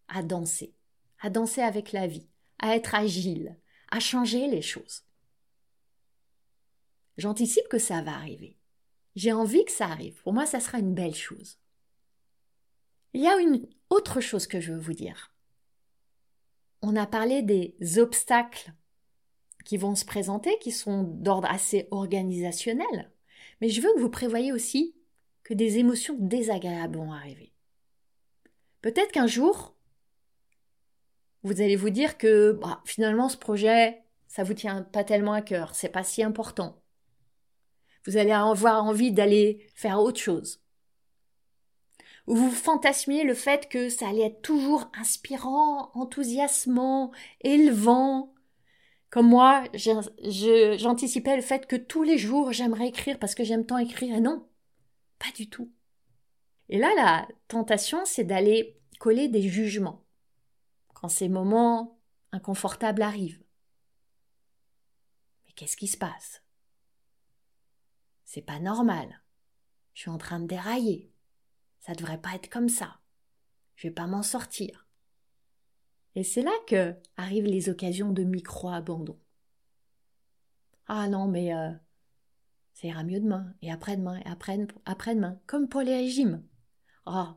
à 0.09 0.23
danser, 0.23 0.75
à 1.21 1.29
danser 1.29 1.61
avec 1.61 1.93
la 1.93 2.07
vie, 2.07 2.29
à 2.59 2.75
être 2.75 2.95
agile, 2.95 3.59
à 3.91 4.01
changer 4.01 4.49
les 4.49 4.63
choses. 4.63 5.03
J'anticipe 7.19 7.69
que 7.69 7.79
ça 7.79 8.01
va 8.01 8.15
arriver. 8.15 8.60
J'ai 9.17 9.33
envie 9.33 9.65
que 9.65 9.73
ça 9.73 9.87
arrive. 9.87 10.21
Pour 10.23 10.33
moi, 10.33 10.47
ça 10.47 10.61
sera 10.61 10.79
une 10.79 10.95
belle 10.95 11.15
chose. 11.15 11.59
Il 13.13 13.23
y 13.23 13.27
a 13.27 13.39
une 13.39 13.67
autre 13.89 14.21
chose 14.21 14.47
que 14.47 14.61
je 14.61 14.73
veux 14.73 14.79
vous 14.79 14.93
dire. 14.93 15.35
On 16.83 16.97
a 16.97 17.07
parlé 17.07 17.43
des 17.43 17.99
obstacles 17.99 18.73
qui 19.65 19.77
vont 19.77 19.95
se 19.95 20.05
présenter, 20.05 20.57
qui 20.61 20.73
sont 20.73 21.03
d'ordre 21.03 21.51
assez 21.51 21.89
organisationnel, 21.91 23.11
mais 23.61 23.69
je 23.69 23.81
veux 23.81 23.93
que 23.95 24.01
vous 24.01 24.11
prévoyez 24.11 24.53
aussi 24.53 24.95
que 25.43 25.55
des 25.55 25.79
émotions 25.79 26.17
désagréables 26.19 26.97
vont 26.97 27.13
arriver. 27.13 27.53
Peut-être 28.81 29.13
qu'un 29.13 29.27
jour, 29.27 29.75
vous 31.43 31.61
allez 31.61 31.77
vous 31.77 31.91
dire 31.91 32.17
que 32.19 32.53
bah, 32.53 32.83
finalement 32.85 33.29
ce 33.29 33.37
projet, 33.37 34.03
ça 34.29 34.45
vous 34.45 34.55
tient 34.55 34.83
pas 34.83 35.05
tellement 35.05 35.33
à 35.33 35.43
cœur, 35.43 35.75
c'est 35.75 35.89
pas 35.89 36.05
si 36.05 36.23
important. 36.23 36.80
Vous 38.07 38.17
allez 38.17 38.33
avoir 38.33 38.85
envie 38.85 39.13
d'aller 39.13 39.67
faire 39.75 40.01
autre 40.01 40.21
chose. 40.21 40.63
Ou 42.27 42.37
vous 42.37 42.51
fantasmiez 42.51 43.25
le 43.25 43.35
fait 43.35 43.69
que 43.69 43.89
ça 43.89 44.09
allait 44.09 44.27
être 44.27 44.43
toujours 44.43 44.91
inspirant, 44.99 45.91
enthousiasmant, 45.95 47.13
élevant. 47.41 48.35
Comme 49.11 49.29
moi, 49.29 49.65
j'anticipais 49.75 51.37
le 51.37 51.43
fait 51.43 51.67
que 51.67 51.77
tous 51.77 52.03
les 52.03 52.19
jours 52.19 52.53
j'aimerais 52.53 52.89
écrire 52.89 53.19
parce 53.19 53.35
que 53.35 53.45
j'aime 53.45 53.67
tant 53.67 53.79
écrire. 53.79 54.15
Et 54.15 54.21
non, 54.21 54.47
pas 55.19 55.33
du 55.35 55.49
tout. 55.51 55.73
Et 56.69 56.79
là, 56.79 56.91
la 56.95 57.29
tentation, 57.49 58.05
c'est 58.05 58.25
d'aller 58.25 58.79
coller 59.01 59.29
des 59.29 59.43
jugements 59.43 60.05
quand 60.95 61.09
ces 61.09 61.29
moments 61.29 61.99
inconfortables 62.33 63.03
arrivent. 63.03 63.43
Mais 65.47 65.53
qu'est-ce 65.55 65.77
qui 65.77 65.89
se 65.89 65.97
passe? 65.97 66.43
C'est 68.33 68.43
pas 68.43 68.61
normal. 68.61 69.23
Je 69.93 70.03
suis 70.03 70.11
en 70.11 70.17
train 70.17 70.39
de 70.39 70.47
dérailler. 70.47 71.11
Ça 71.81 71.95
devrait 71.95 72.21
pas 72.21 72.37
être 72.37 72.49
comme 72.49 72.69
ça. 72.69 73.01
Je 73.75 73.89
vais 73.89 73.93
pas 73.93 74.07
m'en 74.07 74.23
sortir. 74.23 74.87
Et 76.15 76.23
c'est 76.23 76.43
là 76.43 76.53
que 76.69 76.95
arrivent 77.17 77.47
les 77.47 77.71
occasions 77.71 78.13
de 78.13 78.23
micro-abandon. 78.23 79.19
Ah 80.87 81.09
non, 81.09 81.27
mais 81.27 81.53
euh, 81.53 81.73
ça 82.73 82.87
ira 82.87 83.03
mieux 83.03 83.19
demain, 83.19 83.53
et 83.63 83.73
après-demain, 83.73 84.21
et 84.21 84.29
après-demain, 84.85 85.41
comme 85.49 85.69
pour 85.69 85.81
les 85.81 85.97
régimes. 85.97 86.45
Ah, 87.07 87.37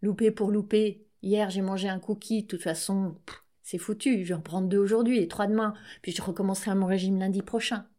louper 0.00 0.30
pour 0.30 0.50
louper, 0.50 1.06
Hier, 1.20 1.50
j'ai 1.50 1.60
mangé 1.60 1.90
un 1.90 2.00
cookie, 2.00 2.44
de 2.44 2.46
toute 2.46 2.62
façon, 2.62 3.14
c'est 3.62 3.76
foutu, 3.76 4.24
je 4.24 4.28
vais 4.28 4.34
en 4.34 4.40
prendre 4.40 4.68
deux 4.68 4.78
aujourd'hui 4.78 5.18
et 5.18 5.28
trois 5.28 5.46
demain, 5.46 5.74
puis 6.00 6.12
je 6.12 6.22
recommencerai 6.22 6.74
mon 6.74 6.86
régime 6.86 7.18
lundi 7.18 7.42
prochain. 7.42 7.89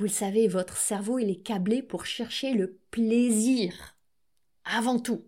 Vous 0.00 0.06
le 0.06 0.10
savez, 0.10 0.48
votre 0.48 0.78
cerveau, 0.78 1.18
il 1.18 1.28
est 1.28 1.42
câblé 1.42 1.82
pour 1.82 2.06
chercher 2.06 2.54
le 2.54 2.78
plaisir. 2.90 3.98
Avant 4.64 4.98
tout. 4.98 5.26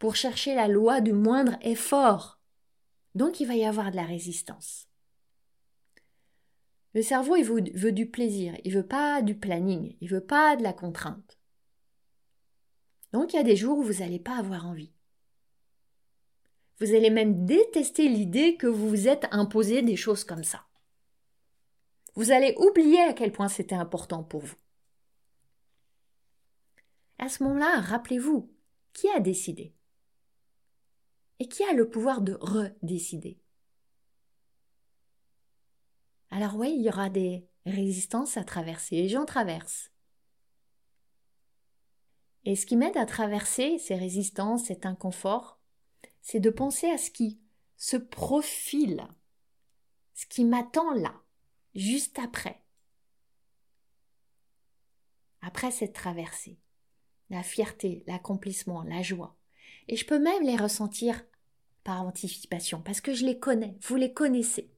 Pour 0.00 0.16
chercher 0.16 0.56
la 0.56 0.66
loi 0.66 1.00
du 1.00 1.12
moindre 1.12 1.56
effort. 1.62 2.40
Donc 3.14 3.38
il 3.38 3.46
va 3.46 3.54
y 3.54 3.64
avoir 3.64 3.92
de 3.92 3.96
la 3.96 4.02
résistance. 4.02 4.88
Le 6.94 7.02
cerveau, 7.02 7.36
il 7.36 7.44
veut, 7.44 7.92
du 7.92 8.06
plaisir, 8.06 8.56
il 8.64 8.74
veut 8.74 8.84
pas 8.84 9.22
du 9.22 9.36
planning, 9.36 9.94
il 10.00 10.08
veut 10.08 10.20
pas 10.20 10.56
de 10.56 10.64
la 10.64 10.72
contrainte. 10.72 11.38
Donc 13.12 13.32
il 13.32 13.36
y 13.36 13.38
a 13.38 13.44
des 13.44 13.54
jours 13.54 13.78
où 13.78 13.84
vous 13.84 14.00
n'allez 14.00 14.18
pas 14.18 14.36
avoir 14.36 14.66
envie. 14.66 14.90
Vous 16.80 16.92
allez 16.92 17.10
même 17.10 17.46
détester 17.46 18.08
l'idée 18.08 18.56
que 18.56 18.66
vous 18.66 18.88
vous 18.88 19.06
êtes 19.06 19.28
imposé 19.30 19.82
des 19.82 19.94
choses 19.94 20.24
comme 20.24 20.42
ça. 20.42 20.64
Vous 22.14 22.30
allez 22.30 22.54
oublier 22.58 23.00
à 23.00 23.12
quel 23.12 23.32
point 23.32 23.48
c'était 23.48 23.74
important 23.74 24.22
pour 24.22 24.40
vous. 24.40 24.56
À 27.18 27.28
ce 27.28 27.42
moment-là, 27.44 27.80
rappelez-vous, 27.80 28.50
qui 28.92 29.08
a 29.10 29.20
décidé? 29.20 29.74
Et 31.38 31.48
qui 31.48 31.64
a 31.64 31.72
le 31.72 31.88
pouvoir 31.88 32.20
de 32.20 32.34
redécider? 32.40 33.38
Alors 36.30 36.56
oui, 36.56 36.74
il 36.76 36.82
y 36.82 36.88
aura 36.88 37.10
des 37.10 37.46
résistances 37.66 38.36
à 38.36 38.44
traverser, 38.44 38.96
et 38.96 39.08
j'en 39.08 39.26
traverse. 39.26 39.90
Et 42.44 42.56
ce 42.56 42.66
qui 42.66 42.76
m'aide 42.76 42.96
à 42.96 43.06
traverser 43.06 43.78
ces 43.78 43.94
résistances, 43.96 44.66
cet 44.66 44.86
inconfort, 44.86 45.60
c'est 46.22 46.40
de 46.40 46.50
penser 46.50 46.88
à 46.88 46.98
ce 46.98 47.10
qui 47.10 47.40
se 47.76 47.96
profile, 47.96 49.06
ce 50.14 50.26
qui 50.26 50.44
m'attend 50.44 50.92
là, 50.92 51.20
juste 51.74 52.18
après. 52.18 52.62
Après 55.42 55.70
cette 55.70 55.94
traversée, 55.94 56.58
la 57.30 57.42
fierté, 57.42 58.02
l'accomplissement, 58.06 58.82
la 58.82 59.02
joie. 59.02 59.36
Et 59.88 59.96
je 59.96 60.06
peux 60.06 60.18
même 60.18 60.42
les 60.42 60.56
ressentir 60.56 61.24
par 61.84 62.02
anticipation, 62.02 62.82
parce 62.82 63.00
que 63.00 63.14
je 63.14 63.24
les 63.24 63.38
connais, 63.38 63.76
vous 63.80 63.96
les 63.96 64.12
connaissez. 64.12 64.70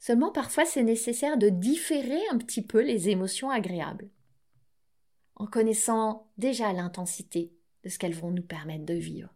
Seulement 0.00 0.30
parfois 0.30 0.66
c'est 0.66 0.82
nécessaire 0.82 1.38
de 1.38 1.48
différer 1.48 2.20
un 2.30 2.36
petit 2.36 2.60
peu 2.60 2.82
les 2.82 3.08
émotions 3.08 3.50
agréables, 3.50 4.10
en 5.36 5.46
connaissant 5.46 6.30
déjà 6.36 6.72
l'intensité 6.72 7.54
de 7.84 7.88
ce 7.88 7.98
qu'elles 7.98 8.14
vont 8.14 8.30
nous 8.30 8.42
permettre 8.42 8.84
de 8.84 8.94
vivre. 8.94 9.34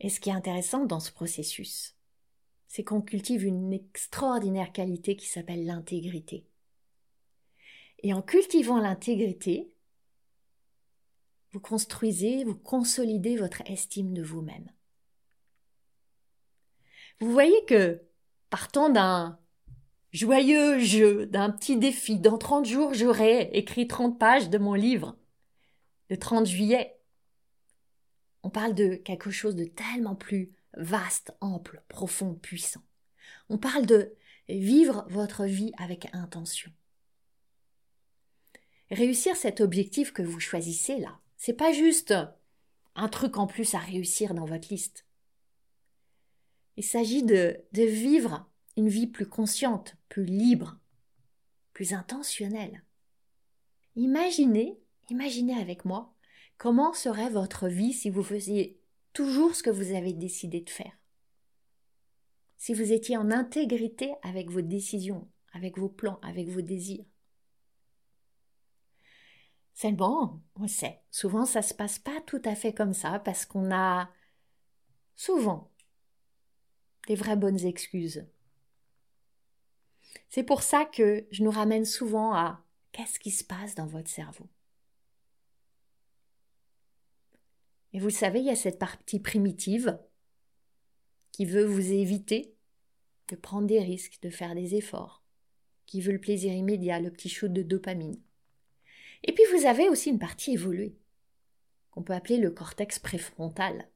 Et 0.00 0.10
ce 0.10 0.20
qui 0.20 0.28
est 0.28 0.34
intéressant 0.34 0.84
dans 0.84 1.00
ce 1.00 1.10
processus, 1.10 1.93
c'est 2.74 2.82
qu'on 2.82 3.02
cultive 3.02 3.44
une 3.44 3.72
extraordinaire 3.72 4.72
qualité 4.72 5.14
qui 5.14 5.28
s'appelle 5.28 5.64
l'intégrité. 5.64 6.44
Et 8.02 8.12
en 8.12 8.20
cultivant 8.20 8.80
l'intégrité, 8.80 9.70
vous 11.52 11.60
construisez, 11.60 12.42
vous 12.42 12.56
consolidez 12.56 13.36
votre 13.36 13.62
estime 13.66 14.12
de 14.12 14.24
vous-même. 14.24 14.72
Vous 17.20 17.30
voyez 17.30 17.64
que, 17.66 18.02
partant 18.50 18.88
d'un 18.88 19.38
joyeux 20.10 20.80
jeu, 20.80 21.26
d'un 21.26 21.50
petit 21.50 21.76
défi, 21.76 22.18
dans 22.18 22.38
30 22.38 22.66
jours 22.66 22.92
j'aurai 22.92 23.50
écrit 23.52 23.86
30 23.86 24.18
pages 24.18 24.50
de 24.50 24.58
mon 24.58 24.74
livre, 24.74 25.16
le 26.10 26.16
30 26.16 26.46
juillet, 26.46 26.98
on 28.42 28.50
parle 28.50 28.74
de 28.74 28.96
quelque 28.96 29.30
chose 29.30 29.54
de 29.54 29.64
tellement 29.64 30.16
plus 30.16 30.50
vaste, 30.76 31.32
ample, 31.40 31.82
profond, 31.88 32.34
puissant. 32.34 32.82
On 33.48 33.58
parle 33.58 33.86
de 33.86 34.14
vivre 34.48 35.06
votre 35.08 35.44
vie 35.44 35.72
avec 35.78 36.08
intention. 36.12 36.70
Réussir 38.90 39.36
cet 39.36 39.60
objectif 39.60 40.12
que 40.12 40.22
vous 40.22 40.40
choisissez 40.40 40.98
là, 40.98 41.18
c'est 41.36 41.54
pas 41.54 41.72
juste 41.72 42.14
un 42.94 43.08
truc 43.08 43.36
en 43.38 43.46
plus 43.46 43.74
à 43.74 43.78
réussir 43.78 44.34
dans 44.34 44.44
votre 44.44 44.68
liste. 44.68 45.06
Il 46.76 46.84
s'agit 46.84 47.22
de, 47.22 47.56
de 47.72 47.82
vivre 47.82 48.48
une 48.76 48.88
vie 48.88 49.06
plus 49.06 49.26
consciente, 49.26 49.96
plus 50.08 50.24
libre, 50.24 50.78
plus 51.72 51.92
intentionnelle. 51.92 52.82
Imaginez, 53.96 54.78
imaginez 55.08 55.58
avec 55.60 55.84
moi, 55.84 56.14
comment 56.58 56.92
serait 56.92 57.30
votre 57.30 57.68
vie 57.68 57.92
si 57.92 58.10
vous 58.10 58.22
faisiez 58.22 58.80
toujours 59.14 59.54
ce 59.54 59.62
que 59.62 59.70
vous 59.70 59.94
avez 59.94 60.12
décidé 60.12 60.60
de 60.60 60.68
faire. 60.68 60.92
Si 62.58 62.74
vous 62.74 62.92
étiez 62.92 63.16
en 63.16 63.30
intégrité 63.30 64.12
avec 64.22 64.50
vos 64.50 64.60
décisions, 64.60 65.28
avec 65.52 65.78
vos 65.78 65.88
plans, 65.88 66.18
avec 66.22 66.48
vos 66.48 66.60
désirs. 66.60 67.06
Seulement, 69.72 70.42
on 70.56 70.68
sait, 70.68 71.00
souvent 71.10 71.46
ça 71.46 71.62
se 71.62 71.74
passe 71.74 71.98
pas 71.98 72.20
tout 72.26 72.42
à 72.44 72.54
fait 72.54 72.72
comme 72.72 72.92
ça 72.92 73.18
parce 73.18 73.46
qu'on 73.46 73.72
a 73.72 74.10
souvent 75.16 75.70
des 77.06 77.16
vraies 77.16 77.36
bonnes 77.36 77.64
excuses. 77.64 78.26
C'est 80.28 80.44
pour 80.44 80.62
ça 80.62 80.84
que 80.84 81.26
je 81.30 81.42
nous 81.42 81.50
ramène 81.50 81.84
souvent 81.84 82.34
à 82.34 82.64
qu'est-ce 82.92 83.18
qui 83.18 83.30
se 83.30 83.44
passe 83.44 83.74
dans 83.74 83.86
votre 83.86 84.10
cerveau? 84.10 84.48
Et 87.94 88.00
vous 88.00 88.10
savez, 88.10 88.40
il 88.40 88.46
y 88.46 88.50
a 88.50 88.56
cette 88.56 88.80
partie 88.80 89.20
primitive 89.20 89.98
qui 91.30 91.44
veut 91.44 91.64
vous 91.64 91.92
éviter 91.92 92.56
de 93.28 93.36
prendre 93.36 93.68
des 93.68 93.80
risques, 93.80 94.18
de 94.20 94.30
faire 94.30 94.56
des 94.56 94.74
efforts, 94.74 95.22
qui 95.86 96.00
veut 96.00 96.12
le 96.12 96.20
plaisir 96.20 96.52
immédiat, 96.52 96.98
le 96.98 97.12
petit 97.12 97.28
shoot 97.28 97.52
de 97.52 97.62
dopamine. 97.62 98.20
Et 99.22 99.32
puis 99.32 99.44
vous 99.52 99.66
avez 99.66 99.88
aussi 99.88 100.10
une 100.10 100.18
partie 100.18 100.52
évoluée, 100.54 100.98
qu'on 101.92 102.02
peut 102.02 102.12
appeler 102.12 102.38
le 102.38 102.50
cortex 102.50 102.98
préfrontal, 102.98 103.88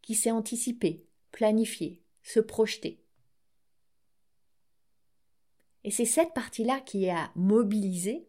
qui 0.00 0.14
sait 0.14 0.30
anticiper, 0.30 1.06
planifier, 1.30 2.02
se 2.22 2.40
projeter. 2.40 3.04
Et 5.84 5.90
c'est 5.90 6.06
cette 6.06 6.32
partie-là 6.32 6.80
qui 6.80 7.04
est 7.04 7.10
à 7.10 7.32
mobiliser 7.36 8.26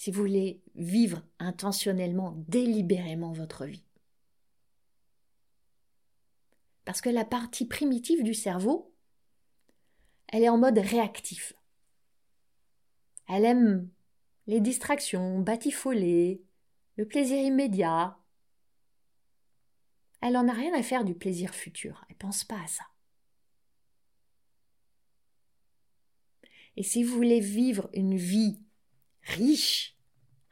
si 0.00 0.10
vous 0.10 0.22
voulez 0.22 0.62
vivre 0.76 1.22
intentionnellement, 1.38 2.32
délibérément 2.48 3.32
votre 3.32 3.66
vie. 3.66 3.84
Parce 6.86 7.02
que 7.02 7.10
la 7.10 7.26
partie 7.26 7.66
primitive 7.66 8.22
du 8.22 8.32
cerveau, 8.32 8.94
elle 10.28 10.42
est 10.42 10.48
en 10.48 10.56
mode 10.56 10.78
réactif. 10.78 11.52
Elle 13.28 13.44
aime 13.44 13.90
les 14.46 14.62
distractions, 14.62 15.38
batifoler, 15.38 16.42
le 16.96 17.06
plaisir 17.06 17.36
immédiat. 17.36 18.18
Elle 20.22 20.32
n'en 20.32 20.48
a 20.48 20.54
rien 20.54 20.72
à 20.72 20.82
faire 20.82 21.04
du 21.04 21.14
plaisir 21.14 21.54
futur. 21.54 22.06
Elle 22.08 22.16
pense 22.16 22.42
pas 22.42 22.62
à 22.62 22.66
ça. 22.68 22.84
Et 26.78 26.82
si 26.82 27.04
vous 27.04 27.14
voulez 27.14 27.40
vivre 27.40 27.90
une 27.92 28.16
vie 28.16 28.62
riche, 29.30 29.96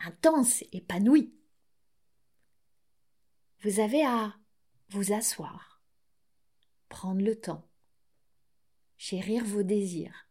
intense, 0.01 0.63
épanouie. 0.73 1.35
Vous 3.61 3.81
avez 3.81 4.05
à 4.05 4.37
vous 4.91 5.13
asseoir, 5.13 5.83
prendre 6.89 7.23
le 7.23 7.39
temps, 7.39 7.69
chérir 8.97 9.45
vos 9.45 9.63
désirs 9.63 10.29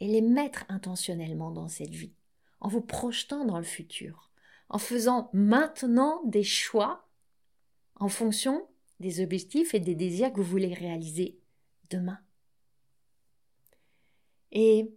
et 0.00 0.06
les 0.06 0.22
mettre 0.22 0.64
intentionnellement 0.68 1.50
dans 1.50 1.68
cette 1.68 1.94
vie, 1.94 2.14
en 2.60 2.68
vous 2.68 2.80
projetant 2.80 3.44
dans 3.44 3.58
le 3.58 3.64
futur, 3.64 4.30
en 4.68 4.78
faisant 4.78 5.30
maintenant 5.32 6.22
des 6.24 6.44
choix 6.44 7.08
en 7.96 8.08
fonction 8.08 8.66
des 9.00 9.22
objectifs 9.22 9.74
et 9.74 9.80
des 9.80 9.94
désirs 9.94 10.32
que 10.32 10.38
vous 10.38 10.50
voulez 10.50 10.74
réaliser 10.74 11.38
demain. 11.90 12.20
Et 14.52 14.94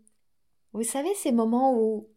vous 0.78 0.84
savez, 0.84 1.12
ces 1.16 1.32
moments 1.32 1.74
où 1.74 2.08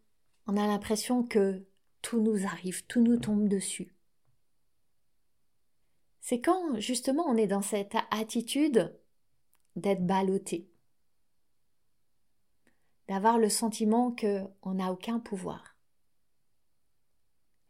on 0.46 0.55
a 0.59 0.66
l'impression 0.66 1.23
que 1.23 1.66
tout 2.03 2.20
nous 2.20 2.44
arrive, 2.44 2.85
tout 2.85 3.01
nous 3.01 3.16
tombe 3.16 3.49
dessus. 3.49 3.96
C'est 6.20 6.42
quand 6.42 6.79
justement 6.79 7.25
on 7.27 7.38
est 7.38 7.46
dans 7.46 7.62
cette 7.62 7.96
attitude 8.11 8.94
d'être 9.77 10.05
ballotté, 10.05 10.70
d'avoir 13.09 13.38
le 13.38 13.49
sentiment 13.49 14.14
qu'on 14.14 14.75
n'a 14.75 14.92
aucun 14.92 15.20
pouvoir. 15.20 15.79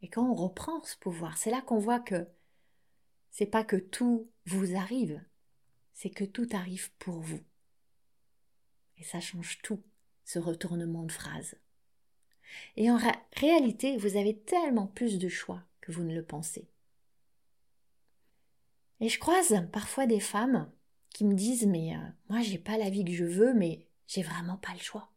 Et 0.02 0.08
quand 0.08 0.28
on 0.28 0.34
reprend 0.34 0.82
ce 0.82 0.96
pouvoir, 0.96 1.38
c'est 1.38 1.52
là 1.52 1.62
qu'on 1.62 1.78
voit 1.78 2.00
que 2.00 2.26
c'est 3.30 3.46
pas 3.46 3.62
que 3.62 3.76
tout 3.76 4.28
vous 4.46 4.74
arrive, 4.74 5.24
c'est 5.94 6.10
que 6.10 6.24
tout 6.24 6.48
arrive 6.50 6.90
pour 6.94 7.20
vous. 7.20 7.44
Et 8.96 9.04
ça 9.04 9.20
change 9.20 9.62
tout 9.62 9.80
ce 10.30 10.38
retournement 10.38 11.02
de 11.02 11.10
phrase. 11.10 11.56
Et 12.76 12.88
en 12.88 12.98
réalité, 13.32 13.96
vous 13.96 14.16
avez 14.16 14.38
tellement 14.38 14.86
plus 14.86 15.18
de 15.18 15.28
choix 15.28 15.60
que 15.80 15.90
vous 15.90 16.04
ne 16.04 16.14
le 16.14 16.24
pensez. 16.24 16.68
Et 19.00 19.08
je 19.08 19.18
croise 19.18 19.66
parfois 19.72 20.06
des 20.06 20.20
femmes 20.20 20.70
qui 21.08 21.24
me 21.24 21.34
disent 21.34 21.66
Mais 21.66 21.96
euh, 21.96 22.08
moi, 22.28 22.42
j'ai 22.42 22.58
pas 22.58 22.78
la 22.78 22.90
vie 22.90 23.04
que 23.04 23.12
je 23.12 23.24
veux, 23.24 23.54
mais 23.54 23.84
j'ai 24.06 24.22
vraiment 24.22 24.56
pas 24.56 24.72
le 24.72 24.78
choix. 24.78 25.10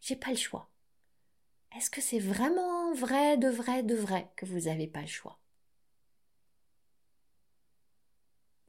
J'ai 0.00 0.16
pas 0.16 0.30
le 0.30 0.36
choix. 0.36 0.70
Est-ce 1.76 1.90
que 1.90 2.00
c'est 2.00 2.20
vraiment 2.20 2.94
vrai, 2.94 3.36
de 3.36 3.48
vrai, 3.48 3.82
de 3.82 3.96
vrai 3.96 4.30
que 4.36 4.46
vous 4.46 4.60
n'avez 4.60 4.86
pas 4.86 5.00
le 5.00 5.08
choix? 5.08 5.40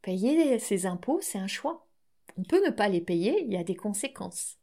Payer 0.02 0.58
ses 0.58 0.88
impôts, 0.88 1.19
c'est 1.21 1.38
un 1.38 1.48
choix. 1.48 1.85
On 2.38 2.43
peut 2.43 2.63
ne 2.65 2.71
pas 2.71 2.89
les 2.89 3.01
payer, 3.01 3.43
il 3.43 3.51
y 3.51 3.57
a 3.57 3.63
des 3.63 3.75
conséquences. 3.75 4.57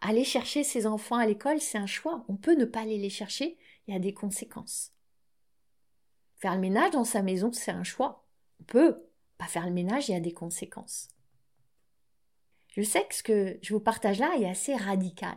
Aller 0.00 0.24
chercher 0.24 0.64
ses 0.64 0.86
enfants 0.86 1.16
à 1.16 1.26
l'école, 1.26 1.60
c'est 1.60 1.78
un 1.78 1.86
choix. 1.86 2.24
On 2.28 2.36
peut 2.36 2.56
ne 2.56 2.64
pas 2.64 2.80
aller 2.80 2.98
les 2.98 3.10
chercher, 3.10 3.58
il 3.86 3.94
y 3.94 3.96
a 3.96 4.00
des 4.00 4.14
conséquences. 4.14 4.92
Faire 6.38 6.54
le 6.54 6.60
ménage 6.60 6.92
dans 6.92 7.04
sa 7.04 7.22
maison, 7.22 7.52
c'est 7.52 7.70
un 7.70 7.84
choix. 7.84 8.24
On 8.60 8.64
peut 8.64 9.02
pas 9.36 9.46
faire 9.46 9.66
le 9.66 9.72
ménage, 9.72 10.08
il 10.08 10.12
y 10.12 10.16
a 10.16 10.20
des 10.20 10.32
conséquences. 10.32 11.08
Je 12.68 12.82
sais 12.82 13.04
que 13.06 13.14
ce 13.14 13.22
que 13.22 13.58
je 13.62 13.74
vous 13.74 13.80
partage 13.80 14.18
là 14.18 14.36
est 14.38 14.48
assez 14.48 14.74
radical. 14.74 15.36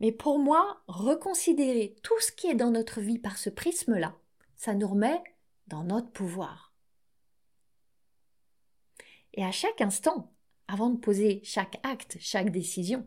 Mais 0.00 0.12
pour 0.12 0.38
moi, 0.38 0.82
reconsidérer 0.86 1.96
tout 2.02 2.18
ce 2.20 2.32
qui 2.32 2.48
est 2.48 2.54
dans 2.54 2.70
notre 2.70 3.00
vie 3.00 3.18
par 3.18 3.38
ce 3.38 3.50
prisme-là, 3.50 4.14
ça 4.54 4.74
nous 4.74 4.88
remet 4.88 5.22
dans 5.66 5.84
notre 5.84 6.10
pouvoir. 6.10 6.72
Et 9.34 9.44
à 9.44 9.52
chaque 9.52 9.80
instant, 9.80 10.32
avant 10.68 10.90
de 10.90 10.98
poser 10.98 11.40
chaque 11.44 11.78
acte, 11.84 12.16
chaque 12.20 12.50
décision, 12.50 13.06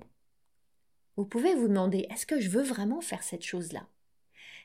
vous 1.17 1.25
pouvez 1.25 1.53
vous 1.55 1.67
demander 1.67 2.07
est-ce 2.09 2.25
que 2.25 2.39
je 2.39 2.49
veux 2.49 2.63
vraiment 2.63 3.01
faire 3.01 3.23
cette 3.23 3.43
chose-là? 3.43 3.87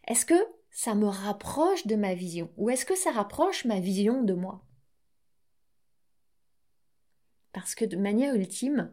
Est-ce 0.06 0.24
que 0.24 0.46
ça 0.70 0.94
me 0.94 1.06
rapproche 1.06 1.86
de 1.86 1.96
ma 1.96 2.14
vision? 2.14 2.52
Ou 2.56 2.70
est-ce 2.70 2.84
que 2.84 2.96
ça 2.96 3.10
rapproche 3.10 3.64
ma 3.64 3.80
vision 3.80 4.22
de 4.22 4.34
moi? 4.34 4.64
Parce 7.52 7.74
que 7.74 7.84
de 7.84 7.96
manière 7.96 8.34
ultime, 8.34 8.92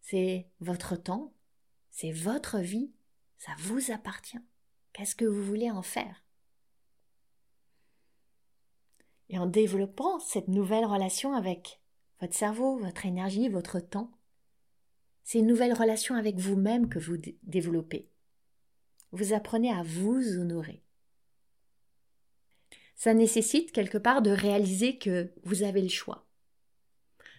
c'est 0.00 0.46
votre 0.60 0.96
temps, 0.96 1.32
c'est 1.90 2.12
votre 2.12 2.58
vie, 2.58 2.90
ça 3.36 3.52
vous 3.58 3.90
appartient. 3.90 4.40
Qu'est-ce 4.92 5.16
que 5.16 5.24
vous 5.24 5.42
voulez 5.42 5.70
en 5.70 5.82
faire? 5.82 6.24
Et 9.28 9.38
en 9.38 9.46
développant 9.46 10.18
cette 10.20 10.48
nouvelle 10.48 10.86
relation 10.86 11.34
avec 11.34 11.80
votre 12.20 12.34
cerveau, 12.34 12.78
votre 12.78 13.06
énergie, 13.06 13.48
votre 13.48 13.80
temps, 13.80 14.10
c'est 15.24 15.40
une 15.40 15.46
nouvelle 15.46 15.74
relation 15.74 16.14
avec 16.14 16.38
vous-même 16.38 16.88
que 16.88 16.98
vous 16.98 17.16
développez. 17.42 18.10
Vous 19.12 19.32
apprenez 19.32 19.70
à 19.70 19.82
vous 19.82 20.38
honorer. 20.38 20.82
Ça 22.96 23.14
nécessite 23.14 23.72
quelque 23.72 23.98
part 23.98 24.22
de 24.22 24.30
réaliser 24.30 24.98
que 24.98 25.32
vous 25.44 25.62
avez 25.62 25.82
le 25.82 25.88
choix. 25.88 26.26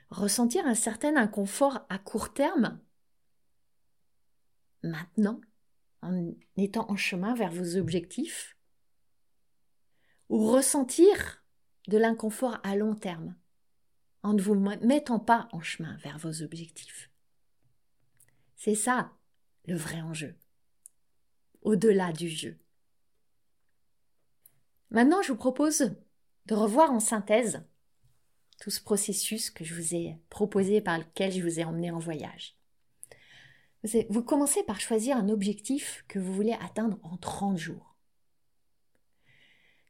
Ressentir 0.09 0.65
un 0.65 0.75
certain 0.75 1.15
inconfort 1.17 1.85
à 1.89 1.99
court 1.99 2.33
terme, 2.33 2.79
maintenant, 4.83 5.41
en 6.01 6.31
étant 6.57 6.89
en 6.89 6.95
chemin 6.95 7.33
vers 7.35 7.51
vos 7.51 7.75
objectifs, 7.75 8.55
ou 10.29 10.47
ressentir 10.47 11.43
de 11.87 11.97
l'inconfort 11.97 12.59
à 12.63 12.75
long 12.75 12.95
terme, 12.95 13.35
en 14.23 14.33
ne 14.33 14.41
vous 14.41 14.55
mettant 14.55 15.19
pas 15.19 15.47
en 15.51 15.61
chemin 15.61 15.95
vers 15.97 16.17
vos 16.17 16.41
objectifs. 16.41 17.09
C'est 18.55 18.75
ça 18.75 19.11
le 19.65 19.75
vrai 19.75 20.01
enjeu, 20.01 20.35
au-delà 21.61 22.11
du 22.11 22.27
jeu. 22.27 22.57
Maintenant, 24.91 25.21
je 25.21 25.31
vous 25.31 25.37
propose 25.37 25.95
de 26.47 26.55
revoir 26.55 26.91
en 26.91 26.99
synthèse 26.99 27.63
tout 28.59 28.71
ce 28.71 28.81
processus 28.81 29.49
que 29.49 29.63
je 29.63 29.75
vous 29.75 29.95
ai 29.95 30.17
proposé 30.29 30.81
par 30.81 30.97
lequel 30.97 31.31
je 31.31 31.41
vous 31.41 31.59
ai 31.59 31.63
emmené 31.63 31.91
en 31.91 31.99
voyage. 31.99 32.57
Vous 34.09 34.23
commencez 34.23 34.63
par 34.63 34.81
choisir 34.81 35.15
un 35.15 35.29
objectif 35.29 36.03
que 36.09 36.19
vous 36.19 36.33
voulez 36.33 36.57
atteindre 36.59 36.99
en 37.03 37.15
30 37.15 37.57
jours. 37.57 37.95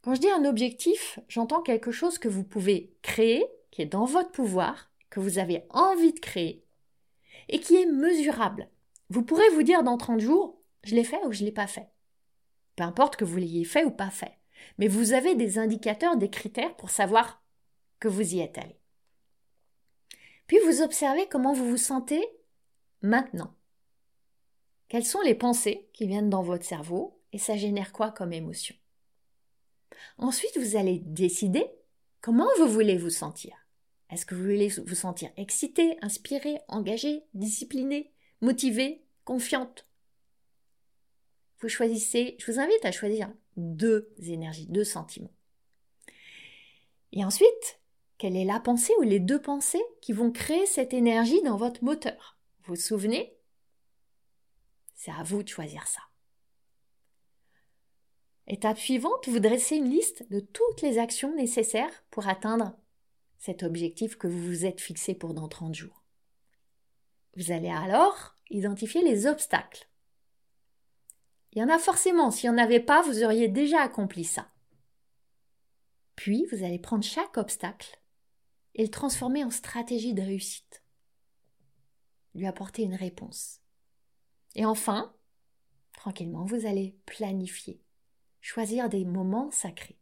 Quand 0.01 0.13
je 0.13 0.21
dis 0.21 0.29
un 0.29 0.45
objectif, 0.45 1.19
j'entends 1.27 1.61
quelque 1.61 1.91
chose 1.91 2.19
que 2.19 2.27
vous 2.27 2.43
pouvez 2.43 2.95
créer 3.01 3.45
est 3.81 3.85
dans 3.85 4.05
votre 4.05 4.31
pouvoir, 4.31 4.91
que 5.09 5.19
vous 5.19 5.39
avez 5.39 5.65
envie 5.69 6.13
de 6.13 6.19
créer, 6.19 6.65
et 7.47 7.59
qui 7.59 7.75
est 7.75 7.85
mesurable. 7.85 8.69
Vous 9.09 9.23
pourrez 9.23 9.49
vous 9.49 9.63
dire 9.63 9.83
dans 9.83 9.97
30 9.97 10.19
jours, 10.19 10.61
je 10.83 10.95
l'ai 10.95 11.03
fait 11.03 11.23
ou 11.25 11.31
je 11.31 11.41
ne 11.41 11.45
l'ai 11.45 11.51
pas 11.51 11.67
fait. 11.67 11.89
Peu 12.75 12.83
importe 12.83 13.15
que 13.15 13.25
vous 13.25 13.37
l'ayez 13.37 13.65
fait 13.65 13.83
ou 13.83 13.91
pas 13.91 14.09
fait. 14.09 14.37
Mais 14.77 14.87
vous 14.87 15.13
avez 15.13 15.35
des 15.35 15.57
indicateurs, 15.57 16.17
des 16.17 16.29
critères 16.29 16.75
pour 16.75 16.89
savoir 16.89 17.43
que 17.99 18.07
vous 18.07 18.35
y 18.35 18.39
êtes 18.39 18.57
allé. 18.57 18.79
Puis 20.47 20.57
vous 20.65 20.81
observez 20.81 21.27
comment 21.27 21.53
vous 21.53 21.69
vous 21.69 21.77
sentez 21.77 22.25
maintenant. 23.01 23.55
Quelles 24.87 25.05
sont 25.05 25.21
les 25.21 25.35
pensées 25.35 25.89
qui 25.93 26.07
viennent 26.07 26.29
dans 26.29 26.43
votre 26.43 26.65
cerveau 26.65 27.19
et 27.31 27.37
ça 27.37 27.55
génère 27.55 27.91
quoi 27.91 28.11
comme 28.11 28.33
émotion? 28.33 28.75
Ensuite, 30.17 30.57
vous 30.57 30.75
allez 30.75 30.99
décider 30.99 31.65
Comment 32.21 32.49
vous 32.57 32.67
voulez 32.67 32.97
vous 32.97 33.09
sentir 33.09 33.55
Est-ce 34.09 34.25
que 34.25 34.33
vous 34.33 34.41
voulez 34.41 34.69
vous 34.69 34.95
sentir 34.95 35.29
excité, 35.37 35.97
inspiré, 36.01 36.59
engagé, 36.67 37.23
discipliné, 37.33 38.11
motivé, 38.41 39.03
confiante? 39.23 39.87
Vous 41.59 41.69
choisissez, 41.69 42.35
je 42.39 42.51
vous 42.51 42.59
invite 42.59 42.85
à 42.85 42.91
choisir 42.91 43.31
deux 43.57 44.13
énergies, 44.19 44.67
deux 44.67 44.83
sentiments. 44.83 45.33
Et 47.11 47.23
ensuite, 47.25 47.79
quelle 48.17 48.35
est 48.35 48.45
la 48.45 48.59
pensée 48.59 48.93
ou 48.99 49.03
les 49.03 49.19
deux 49.19 49.41
pensées 49.41 49.83
qui 50.01 50.13
vont 50.13 50.31
créer 50.31 50.65
cette 50.65 50.93
énergie 50.93 51.41
dans 51.43 51.57
votre 51.57 51.83
moteur? 51.83 52.37
Vous 52.63 52.75
vous 52.75 52.81
souvenez? 52.81 53.35
C'est 54.95 55.11
à 55.11 55.23
vous 55.23 55.43
de 55.43 55.47
choisir 55.47 55.87
ça. 55.87 56.01
Étape 58.47 58.79
suivante, 58.79 59.27
vous 59.27 59.39
dressez 59.39 59.75
une 59.75 59.89
liste 59.89 60.29
de 60.31 60.39
toutes 60.39 60.81
les 60.81 60.97
actions 60.97 61.35
nécessaires 61.35 62.03
pour 62.09 62.27
atteindre 62.27 62.75
cet 63.39 63.63
objectif 63.63 64.17
que 64.17 64.27
vous 64.27 64.43
vous 64.43 64.65
êtes 64.65 64.81
fixé 64.81 65.15
pour 65.15 65.33
dans 65.33 65.47
30 65.47 65.73
jours. 65.73 66.03
Vous 67.35 67.51
allez 67.51 67.69
alors 67.69 68.35
identifier 68.49 69.01
les 69.01 69.25
obstacles. 69.25 69.89
Il 71.51 71.59
y 71.59 71.63
en 71.63 71.69
a 71.69 71.79
forcément, 71.79 72.29
s'il 72.29 72.51
n'y 72.51 72.55
en 72.55 72.63
avait 72.63 72.79
pas, 72.79 73.01
vous 73.01 73.23
auriez 73.23 73.47
déjà 73.47 73.81
accompli 73.81 74.23
ça. 74.23 74.47
Puis, 76.15 76.45
vous 76.51 76.63
allez 76.63 76.79
prendre 76.79 77.03
chaque 77.03 77.37
obstacle 77.37 77.99
et 78.75 78.83
le 78.83 78.91
transformer 78.91 79.43
en 79.43 79.49
stratégie 79.49 80.13
de 80.13 80.21
réussite. 80.21 80.83
Lui 82.35 82.45
apporter 82.45 82.83
une 82.83 82.93
réponse. 82.93 83.61
Et 84.53 84.65
enfin, 84.65 85.15
tranquillement, 85.93 86.45
vous 86.45 86.65
allez 86.65 86.95
planifier 87.05 87.81
choisir 88.41 88.89
des 88.89 89.05
moments 89.05 89.51
sacrés 89.51 89.99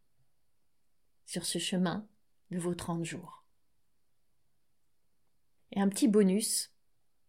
sur 1.25 1.45
ce 1.45 1.59
chemin 1.59 2.07
de 2.51 2.59
vos 2.59 2.75
30 2.75 3.03
jours. 3.03 3.43
Et 5.71 5.79
un 5.79 5.89
petit 5.89 6.07
bonus, 6.07 6.71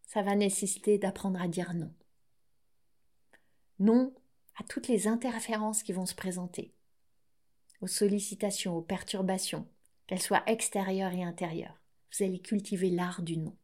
ça 0.03 0.23
va 0.23 0.35
nécessiter 0.35 0.99
d'apprendre 0.99 1.41
à 1.41 1.49
dire 1.49 1.75
non. 1.75 1.93
Non 3.79 4.15
à 4.57 4.65
toutes 4.65 4.89
les 4.89 5.07
interférences 5.07 5.83
qui 5.83 5.93
vont 5.93 6.07
se 6.07 6.17
présenter, 6.17 6.75
aux 7.81 7.87
sollicitations, 7.87 8.77
aux 8.77 8.83
perturbations, 8.83 9.69
qu'elles 10.07 10.23
soient 10.23 10.43
extérieures 10.47 11.13
et 11.13 11.23
intérieures. 11.23 11.81
Vous 12.13 12.25
allez 12.25 12.41
cultiver 12.41 12.91
l'art 12.91 13.23
du 13.23 13.37
non. 13.37 13.57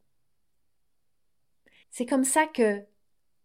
C'est 1.90 2.06
comme 2.06 2.24
ça 2.24 2.46
que 2.46 2.84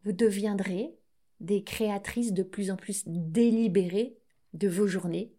vous 0.03 0.11
deviendrez 0.11 0.95
des 1.39 1.63
créatrices 1.63 2.33
de 2.33 2.43
plus 2.43 2.69
en 2.71 2.75
plus 2.75 3.03
délibérées 3.07 4.17
de 4.53 4.67
vos 4.67 4.87
journées. 4.87 5.33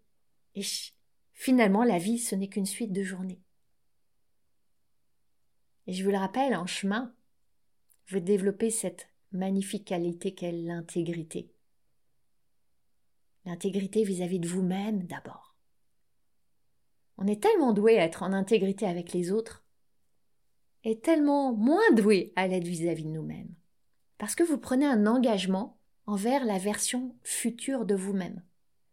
Finalement, 1.41 1.85
la 1.85 1.97
vie, 1.97 2.19
ce 2.19 2.35
n'est 2.35 2.49
qu'une 2.49 2.67
suite 2.67 2.93
de 2.93 3.03
journées. 3.03 3.41
Et 5.87 5.95
je 5.95 6.05
vous 6.05 6.11
le 6.11 6.19
rappelle, 6.19 6.55
en 6.55 6.67
chemin, 6.67 7.15
vous 8.09 8.21
développez 8.21 8.69
cette 8.69 9.09
magnifique 9.33 9.87
qualité 9.87 10.35
qu'est 10.35 10.53
l'intégrité. 10.53 11.51
L'intégrité 13.47 14.05
vis-à-vis 14.05 14.39
de 14.39 14.49
vous-même 14.49 15.05
d'abord. 15.05 15.57
On 17.17 17.27
est 17.27 17.43
tellement 17.43 17.73
doué 17.73 17.99
à 17.99 18.05
être 18.05 18.23
en 18.23 18.35
intégrité 18.35 18.85
avec 18.85 19.15
les 19.15 19.33
autres 19.33 19.65
et 20.85 21.01
tellement 21.01 21.55
moins 21.55 21.91
doué 21.93 22.35
à 22.37 22.49
l'être 22.49 22.69
vis-à-vis 22.69 23.05
de 23.05 23.13
nous-mêmes. 23.13 23.55
Parce 24.19 24.35
que 24.35 24.43
vous 24.43 24.59
prenez 24.59 24.85
un 24.85 25.07
engagement 25.07 25.79
envers 26.05 26.45
la 26.45 26.59
version 26.59 27.17
future 27.23 27.87
de 27.87 27.95
vous-même. 27.95 28.45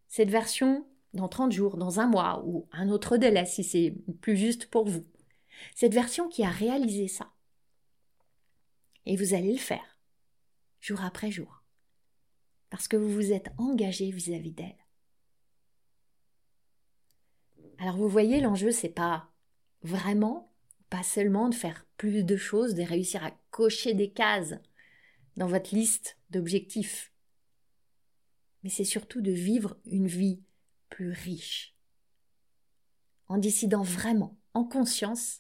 Cette 0.08 0.30
version 0.30 0.88
dans 1.14 1.28
30 1.28 1.52
jours, 1.52 1.78
dans 1.78 2.00
un 2.00 2.08
mois 2.08 2.44
ou 2.46 2.68
un 2.72 2.90
autre 2.90 3.18
délai 3.18 3.46
si 3.46 3.64
c'est 3.64 3.96
plus 4.22 4.38
juste 4.38 4.70
pour 4.70 4.88
vous. 4.88 5.06
Cette 5.76 5.94
version 5.94 6.28
qui 6.28 6.44
a 6.44 6.50
réalisé 6.50 7.08
ça. 7.08 7.32
Et 9.06 9.16
vous 9.16 9.34
allez 9.34 9.54
le 9.54 9.60
faire, 9.60 9.98
jour 10.82 11.02
après 11.02 11.32
jour, 11.32 11.64
parce 12.70 12.88
que 12.88 12.98
vous 12.98 13.10
vous 13.10 13.32
êtes 13.32 13.50
engagé 13.58 14.12
vis-à-vis 14.12 14.52
d'elle. 14.52 14.76
Alors 17.80 17.96
vous 17.96 18.10
voyez, 18.10 18.42
l'enjeu, 18.42 18.72
c'est 18.72 18.90
pas 18.90 19.32
vraiment, 19.82 20.52
pas 20.90 21.04
seulement 21.04 21.48
de 21.48 21.56
faire 21.56 21.86
plus 21.96 22.24
de 22.24 22.36
choses, 22.36 22.76
de 22.76 22.84
réussir 22.84 23.24
à 23.24 23.32
cocher 23.50 23.94
des 23.94 24.12
cases 24.12 24.56
dans 25.38 25.48
votre 25.48 25.74
liste 25.74 26.18
d'objectifs. 26.30 27.14
Mais 28.64 28.70
c'est 28.70 28.84
surtout 28.84 29.22
de 29.22 29.32
vivre 29.32 29.78
une 29.86 30.08
vie 30.08 30.42
plus 30.98 31.12
riche. 31.12 31.76
En 33.28 33.38
décidant 33.38 33.84
vraiment, 33.84 34.36
en 34.56 34.64
conscience, 34.64 35.38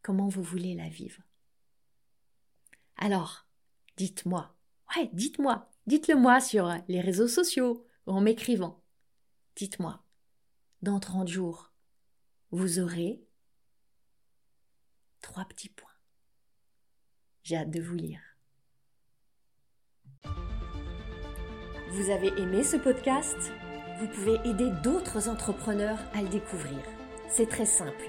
comment 0.00 0.28
vous 0.28 0.42
voulez 0.42 0.74
la 0.74 0.88
vivre. 0.88 1.20
Alors, 2.96 3.46
dites-moi, 3.98 4.56
ouais, 4.96 5.10
dites-moi, 5.12 5.70
dites-le 5.86 6.16
moi 6.16 6.40
sur 6.40 6.72
les 6.88 7.02
réseaux 7.02 7.28
sociaux 7.28 7.86
ou 8.06 8.12
en 8.12 8.22
m'écrivant. 8.22 8.82
Dites-moi, 9.56 10.02
dans 10.80 11.00
30 11.00 11.28
jours, 11.28 11.70
vous 12.50 12.78
aurez 12.78 13.22
trois 15.20 15.44
petits 15.44 15.68
points. 15.68 15.90
J'ai 17.42 17.56
hâte 17.56 17.70
de 17.70 17.82
vous 17.82 17.94
lire. 17.94 18.22
Vous 21.90 22.08
avez 22.08 22.28
aimé 22.40 22.64
ce 22.64 22.78
podcast? 22.78 23.52
Vous 23.98 24.06
pouvez 24.06 24.38
aider 24.48 24.70
d'autres 24.84 25.28
entrepreneurs 25.28 25.98
à 26.14 26.22
le 26.22 26.28
découvrir. 26.28 26.78
C'est 27.28 27.48
très 27.48 27.66
simple. 27.66 28.04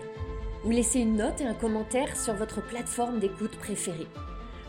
Vous 0.63 0.69
laissez 0.69 0.99
une 0.99 1.15
note 1.15 1.41
et 1.41 1.45
un 1.45 1.55
commentaire 1.55 2.15
sur 2.15 2.35
votre 2.35 2.61
plateforme 2.61 3.19
d'écoute 3.19 3.57
préférée. 3.57 4.07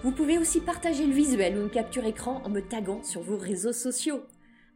Vous 0.03 0.13
pouvez 0.13 0.39
aussi 0.39 0.63
partager 0.63 1.05
le 1.05 1.13
visuel 1.13 1.59
ou 1.59 1.63
une 1.65 1.71
capture 1.71 2.07
écran 2.07 2.41
en 2.47 2.49
me 2.49 2.63
taguant 2.63 3.03
sur 3.03 3.21
vos 3.21 3.37
réseaux 3.37 3.75
sociaux. 3.75 4.23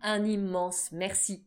Un 0.02 0.22
immense 0.26 0.90
merci. 0.92 1.46